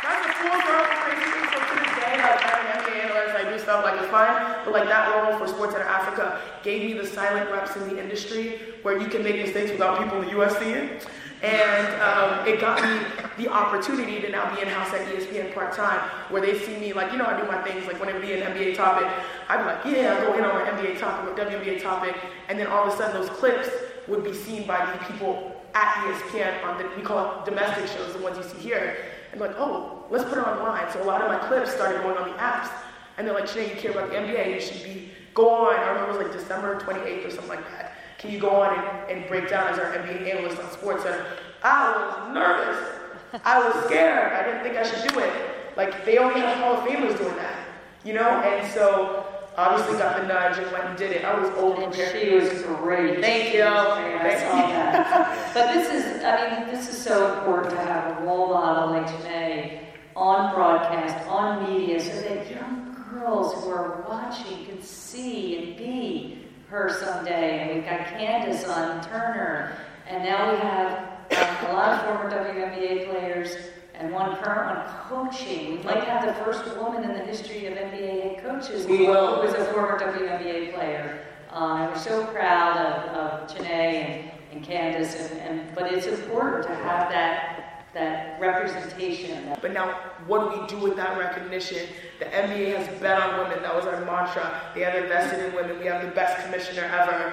that's 0.00 0.24
a 0.24 0.32
full 0.40 0.60
circle 0.64 0.96
crazy 1.04 1.28
thing. 1.28 1.44
So 1.52 1.60
to 1.60 1.74
this 1.76 1.92
day, 2.00 2.16
like 2.24 2.40
I'm 2.40 2.64
an 2.64 2.88
NBA 2.88 3.04
analyst, 3.04 3.36
I 3.36 3.50
do 3.52 3.58
stuff 3.58 3.84
like 3.84 4.00
it's 4.00 4.10
fine, 4.10 4.64
but 4.64 4.72
like 4.72 4.88
that 4.88 5.12
role 5.12 5.36
for 5.36 5.44
SportsCenter 5.44 5.84
Africa 5.84 6.40
gave 6.62 6.88
me 6.88 6.94
the 6.96 7.06
silent 7.06 7.50
reps 7.50 7.76
in 7.76 7.88
the 7.88 8.02
industry 8.02 8.60
where 8.80 8.98
you 8.98 9.08
can 9.08 9.22
make 9.22 9.36
mistakes 9.36 9.70
without 9.70 10.02
people 10.02 10.22
in 10.22 10.28
the 10.28 10.40
US 10.40 10.56
seeing. 10.58 11.00
And 11.44 12.00
um, 12.00 12.48
it 12.48 12.58
got 12.58 12.82
me 12.82 13.06
the 13.36 13.52
opportunity 13.52 14.18
to 14.22 14.30
now 14.30 14.54
be 14.54 14.62
in 14.62 14.68
house 14.68 14.94
at 14.94 15.06
ESPN 15.08 15.52
part 15.52 15.74
time, 15.74 15.98
where 16.30 16.40
they 16.40 16.58
see 16.58 16.78
me 16.78 16.94
like, 16.94 17.12
you 17.12 17.18
know, 17.18 17.26
I 17.26 17.38
do 17.38 17.46
my 17.46 17.60
things 17.62 17.86
like 17.86 18.00
when 18.00 18.08
it 18.08 18.14
would 18.14 18.22
be 18.22 18.32
an 18.32 18.40
NBA 18.40 18.74
topic, 18.74 19.06
I'd 19.50 19.58
be 19.58 19.64
like, 19.64 19.98
yeah, 19.98 20.14
I'll 20.14 20.26
go 20.26 20.38
in 20.38 20.44
on 20.44 20.56
an 20.62 20.74
NBA 20.74 20.98
topic 20.98 21.30
or 21.30 21.44
WNBA 21.44 21.82
topic, 21.82 22.16
and 22.48 22.58
then 22.58 22.66
all 22.66 22.86
of 22.86 22.94
a 22.94 22.96
sudden 22.96 23.20
those 23.20 23.28
clips 23.28 23.68
would 24.08 24.24
be 24.24 24.32
seen 24.32 24.66
by 24.66 24.90
the 24.90 25.12
people 25.12 25.54
at 25.74 25.92
ESPN 26.06 26.64
on 26.64 26.78
the 26.78 26.88
we 26.96 27.02
call 27.02 27.42
it 27.42 27.44
domestic 27.44 27.88
shows, 27.88 28.14
the 28.14 28.22
ones 28.22 28.38
you 28.38 28.44
see 28.44 28.66
here, 28.66 28.96
and 29.32 29.38
like, 29.38 29.54
oh, 29.58 30.04
let's 30.08 30.24
put 30.24 30.38
it 30.38 30.46
online. 30.46 30.90
So 30.94 31.02
a 31.02 31.04
lot 31.04 31.20
of 31.20 31.28
my 31.28 31.46
clips 31.46 31.74
started 31.74 32.00
going 32.00 32.16
on 32.16 32.30
the 32.30 32.36
apps, 32.36 32.70
and 33.18 33.26
they're 33.26 33.34
like, 33.34 33.46
Chiney, 33.48 33.68
you 33.68 33.76
care 33.76 33.90
about 33.90 34.08
the 34.08 34.16
NBA, 34.16 34.54
you 34.54 34.60
should 34.62 34.82
be 34.82 35.10
go 35.34 35.50
on. 35.50 35.76
I 35.76 35.88
remember 35.90 36.12
it 36.12 36.16
was 36.16 36.26
like 36.26 36.40
December 36.40 36.80
28th 36.80 37.26
or 37.26 37.30
something 37.30 37.48
like 37.48 37.70
that 37.70 37.93
can 38.18 38.30
you 38.30 38.38
go 38.38 38.50
on 38.50 38.78
and, 38.78 39.10
and 39.10 39.28
break 39.28 39.48
down 39.48 39.72
as 39.72 39.78
our 39.78 39.92
NBA 39.92 40.34
analyst 40.34 40.58
on 40.60 40.66
SportsCenter? 40.66 41.26
I 41.62 41.92
was 41.92 42.34
nervous. 42.34 43.40
I 43.44 43.58
was 43.58 43.84
scared. 43.84 44.32
I 44.32 44.44
didn't 44.44 44.62
think 44.62 44.76
I 44.76 44.82
should 44.82 45.12
do 45.12 45.18
it. 45.20 45.32
Like, 45.76 46.04
they 46.04 46.18
only 46.18 46.40
have 46.40 46.56
Hall 46.58 46.74
of 46.74 46.88
Famers 46.88 47.16
doing 47.18 47.36
that, 47.36 47.66
you 48.04 48.14
know? 48.14 48.28
And 48.28 48.70
so, 48.72 49.26
obviously 49.56 49.98
got 49.98 50.20
the 50.20 50.26
nudge 50.26 50.58
and 50.58 50.70
went 50.72 50.84
and 50.84 50.98
did 50.98 51.12
it. 51.12 51.24
I 51.24 51.38
was 51.38 51.50
over 51.50 51.86
prepared. 51.86 52.20
She 52.20 52.34
was 52.34 52.62
great. 52.62 53.20
Thank 53.20 53.54
you. 53.54 53.64
I 53.64 54.38
saw 54.38 54.68
that. 54.68 55.50
but 55.54 55.72
this 55.74 55.88
is, 55.92 56.24
I 56.24 56.60
mean, 56.60 56.74
this 56.74 56.88
is 56.88 57.02
so 57.02 57.38
important 57.38 57.70
to 57.74 57.80
have 57.80 58.18
a 58.18 58.24
role 58.24 58.48
model 58.48 58.90
like 58.90 59.06
Chiney 59.22 59.80
on 60.16 60.54
broadcast, 60.54 61.26
on 61.28 61.72
media, 61.72 62.00
so 62.00 62.20
that 62.22 62.50
young 62.50 62.96
girls 63.10 63.54
who 63.54 63.70
are 63.70 64.04
watching 64.08 64.64
can 64.66 64.82
see 64.82 65.58
and 65.58 65.76
be 65.76 66.43
her 66.74 66.92
someday. 66.92 67.60
And 67.60 67.74
we've 67.74 67.84
got 67.84 68.04
Candace 68.18 68.64
on 68.64 69.00
Turner. 69.04 69.78
And 70.08 70.24
now 70.24 70.50
we 70.50 70.58
have 70.58 70.98
um, 71.38 71.70
a 71.70 71.72
lot 71.72 71.92
of 71.92 72.04
former 72.04 72.30
WNBA 72.30 73.08
players 73.08 73.56
and 73.94 74.12
one 74.12 74.36
current 74.36 74.76
one 74.76 74.86
coaching. 75.08 75.76
We'd 75.76 75.84
like 75.84 76.04
to 76.04 76.10
have 76.10 76.26
the 76.26 76.44
first 76.44 76.76
woman 76.76 77.04
in 77.04 77.12
the 77.12 77.24
history 77.24 77.66
of 77.66 77.74
NBA 77.74 78.22
head 78.22 78.44
coaches 78.44 78.86
We 78.86 79.06
will. 79.06 79.36
who 79.36 79.42
was 79.46 79.54
a 79.54 79.64
former 79.72 79.98
WNBA 79.98 80.74
player. 80.74 81.24
Um, 81.50 81.82
and 81.82 81.92
we're 81.92 81.98
so 81.98 82.26
proud 82.26 82.76
of, 82.76 83.14
of 83.14 83.56
Chiney 83.56 83.70
and, 83.70 84.30
and 84.52 84.64
Candace, 84.64 85.14
and, 85.14 85.40
and, 85.40 85.74
but 85.76 85.92
it's 85.92 86.06
important 86.06 86.66
to 86.66 86.74
have 86.74 87.08
that 87.10 87.63
that 87.94 88.40
representation. 88.40 89.56
But 89.62 89.72
now, 89.72 89.92
what 90.26 90.52
do 90.52 90.60
we 90.60 90.66
do 90.66 90.78
with 90.78 90.96
that 90.96 91.16
recognition? 91.18 91.88
The 92.18 92.26
NBA 92.26 92.76
has 92.76 93.00
bet 93.00 93.20
on 93.20 93.38
women. 93.38 93.62
That 93.62 93.74
was 93.74 93.86
our 93.86 94.04
mantra. 94.04 94.60
They 94.74 94.82
have 94.82 95.02
invested 95.02 95.46
in 95.46 95.54
women. 95.54 95.78
We 95.78 95.86
have 95.86 96.04
the 96.04 96.10
best 96.10 96.44
commissioner 96.44 96.82
ever. 96.82 97.32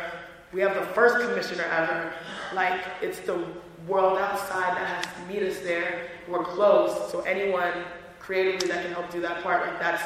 We 0.54 0.62
have 0.62 0.76
the 0.76 0.86
first 0.93 1.26
commissioner 1.28 1.63
ever. 1.63 2.13
Like, 2.54 2.82
it's 3.02 3.19
the 3.19 3.43
world 3.88 4.17
outside 4.17 4.78
that 4.78 5.06
has 5.06 5.06
to 5.15 5.34
meet 5.34 5.43
us 5.43 5.60
there. 5.60 6.08
We're 6.28 6.43
close. 6.43 7.12
So 7.12 7.21
anyone 7.21 7.74
creatively 8.19 8.67
that 8.69 8.84
can 8.84 8.93
help 8.93 9.12
do 9.12 9.21
that 9.21 9.43
part, 9.43 9.65
like 9.65 9.80
that's 9.80 10.04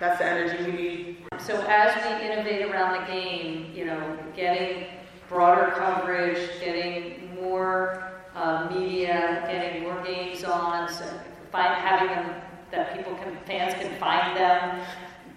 that's 0.00 0.18
the 0.18 0.24
energy 0.24 0.64
we 0.64 0.72
need. 0.72 1.16
So 1.38 1.60
as 1.66 1.94
we 1.96 2.24
innovate 2.24 2.70
around 2.70 3.00
the 3.00 3.12
game, 3.12 3.72
you 3.74 3.84
know, 3.84 4.18
getting 4.36 4.86
broader 5.28 5.72
coverage, 5.72 6.38
getting 6.60 7.34
more 7.34 8.07
uh, 8.38 8.68
media, 8.72 9.44
getting 9.50 9.82
more 9.82 10.00
games 10.02 10.44
on, 10.44 10.88
so 10.88 11.04
find, 11.50 11.74
having 11.74 12.08
them 12.08 12.40
that 12.70 12.96
people 12.96 13.14
can, 13.16 13.36
fans 13.46 13.74
can 13.74 13.98
find 13.98 14.36
them, 14.36 14.80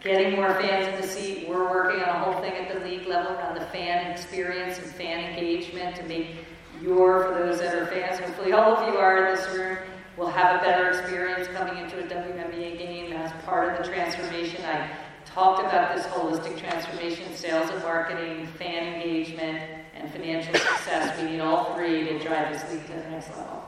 getting 0.03 0.35
more 0.35 0.53
fans 0.55 0.87
in 0.87 1.01
the 1.01 1.07
seat. 1.07 1.47
We're 1.49 1.69
working 1.69 2.01
on 2.01 2.09
a 2.09 2.19
whole 2.19 2.41
thing 2.41 2.53
at 2.53 2.73
the 2.73 2.85
league 2.87 3.07
level 3.07 3.33
around 3.33 3.55
the 3.55 3.65
fan 3.67 4.11
experience 4.11 4.77
and 4.77 4.87
fan 4.87 5.31
engagement 5.31 5.95
to 5.95 6.03
make 6.03 6.27
your, 6.81 7.25
for 7.25 7.45
those 7.45 7.59
that 7.59 7.75
are 7.75 7.85
fans, 7.87 8.19
hopefully 8.19 8.53
all 8.53 8.75
of 8.75 8.93
you 8.93 8.99
are 8.99 9.25
in 9.25 9.35
this 9.35 9.47
room, 9.55 9.77
will 10.17 10.29
have 10.29 10.61
a 10.61 10.63
better 10.63 10.89
experience 10.89 11.47
coming 11.55 11.77
into 11.77 11.99
a 11.99 12.03
WNBA 12.03 12.77
game 12.77 13.13
as 13.13 13.31
part 13.45 13.73
of 13.73 13.83
the 13.83 13.91
transformation. 13.91 14.63
I 14.65 14.89
talked 15.25 15.61
about 15.61 15.95
this 15.95 16.05
holistic 16.07 16.59
transformation, 16.59 17.33
sales 17.35 17.69
and 17.69 17.81
marketing, 17.83 18.47
fan 18.57 18.95
engagement, 18.95 19.81
and 20.01 20.11
financial 20.11 20.53
success. 20.53 21.21
We 21.21 21.31
need 21.31 21.39
all 21.41 21.75
three 21.75 22.05
to 22.05 22.19
drive 22.19 22.51
this 22.53 22.71
league 22.71 22.85
to 22.87 22.93
the 22.93 23.09
next 23.09 23.29
level. 23.29 23.63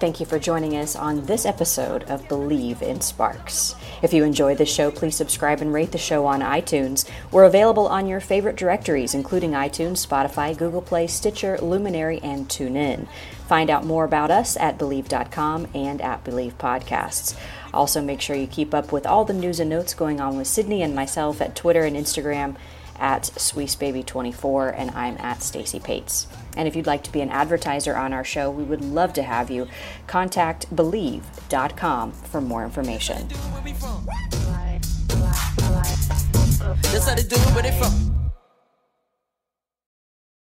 Thank 0.00 0.18
you 0.18 0.24
for 0.24 0.38
joining 0.38 0.76
us 0.76 0.96
on 0.96 1.26
this 1.26 1.44
episode 1.44 2.04
of 2.04 2.26
Believe 2.26 2.80
in 2.80 3.02
Sparks. 3.02 3.74
If 4.02 4.14
you 4.14 4.24
enjoyed 4.24 4.56
the 4.56 4.64
show, 4.64 4.90
please 4.90 5.14
subscribe 5.14 5.60
and 5.60 5.74
rate 5.74 5.92
the 5.92 5.98
show 5.98 6.24
on 6.24 6.40
iTunes. 6.40 7.06
We're 7.30 7.44
available 7.44 7.86
on 7.86 8.06
your 8.06 8.20
favorite 8.20 8.56
directories, 8.56 9.12
including 9.12 9.50
iTunes, 9.50 10.06
Spotify, 10.06 10.56
Google 10.56 10.80
Play, 10.80 11.06
Stitcher, 11.06 11.58
Luminary, 11.58 12.18
and 12.22 12.48
TuneIn. 12.48 13.08
Find 13.46 13.68
out 13.68 13.84
more 13.84 14.04
about 14.04 14.30
us 14.30 14.56
at 14.56 14.78
Believe.com 14.78 15.66
and 15.74 16.00
at 16.00 16.24
Believe 16.24 16.56
Podcasts. 16.56 17.36
Also, 17.72 18.00
make 18.00 18.20
sure 18.20 18.36
you 18.36 18.46
keep 18.46 18.74
up 18.74 18.92
with 18.92 19.06
all 19.06 19.24
the 19.24 19.32
news 19.32 19.60
and 19.60 19.70
notes 19.70 19.94
going 19.94 20.20
on 20.20 20.36
with 20.36 20.46
Sydney 20.46 20.82
and 20.82 20.94
myself 20.94 21.40
at 21.40 21.54
Twitter 21.54 21.82
and 21.82 21.96
Instagram 21.96 22.56
at 23.00 23.22
SweesBaby24, 23.22 24.74
and 24.76 24.90
I'm 24.90 25.16
at 25.18 25.42
Stacy 25.42 25.80
Pates. 25.80 26.26
And 26.56 26.68
if 26.68 26.76
you'd 26.76 26.86
like 26.86 27.02
to 27.04 27.12
be 27.12 27.22
an 27.22 27.30
advertiser 27.30 27.96
on 27.96 28.12
our 28.12 28.24
show, 28.24 28.50
we 28.50 28.62
would 28.62 28.82
love 28.82 29.12
to 29.14 29.22
have 29.22 29.50
you. 29.50 29.68
Contact 30.06 30.74
Believe.com 30.74 32.12
for 32.12 32.40
more 32.40 32.64
information. 32.64 33.28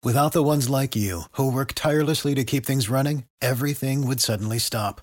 Without 0.03 0.33
the 0.33 0.43
ones 0.43 0.69
like 0.71 0.97
you, 0.97 1.23
who 1.33 1.53
work 1.53 1.73
tirelessly 1.75 2.35
to 2.35 2.45
keep 2.45 2.65
things 2.65 2.89
running, 2.89 3.25
everything 3.43 4.07
would 4.07 4.21
suddenly 4.21 4.59
stop. 4.59 5.03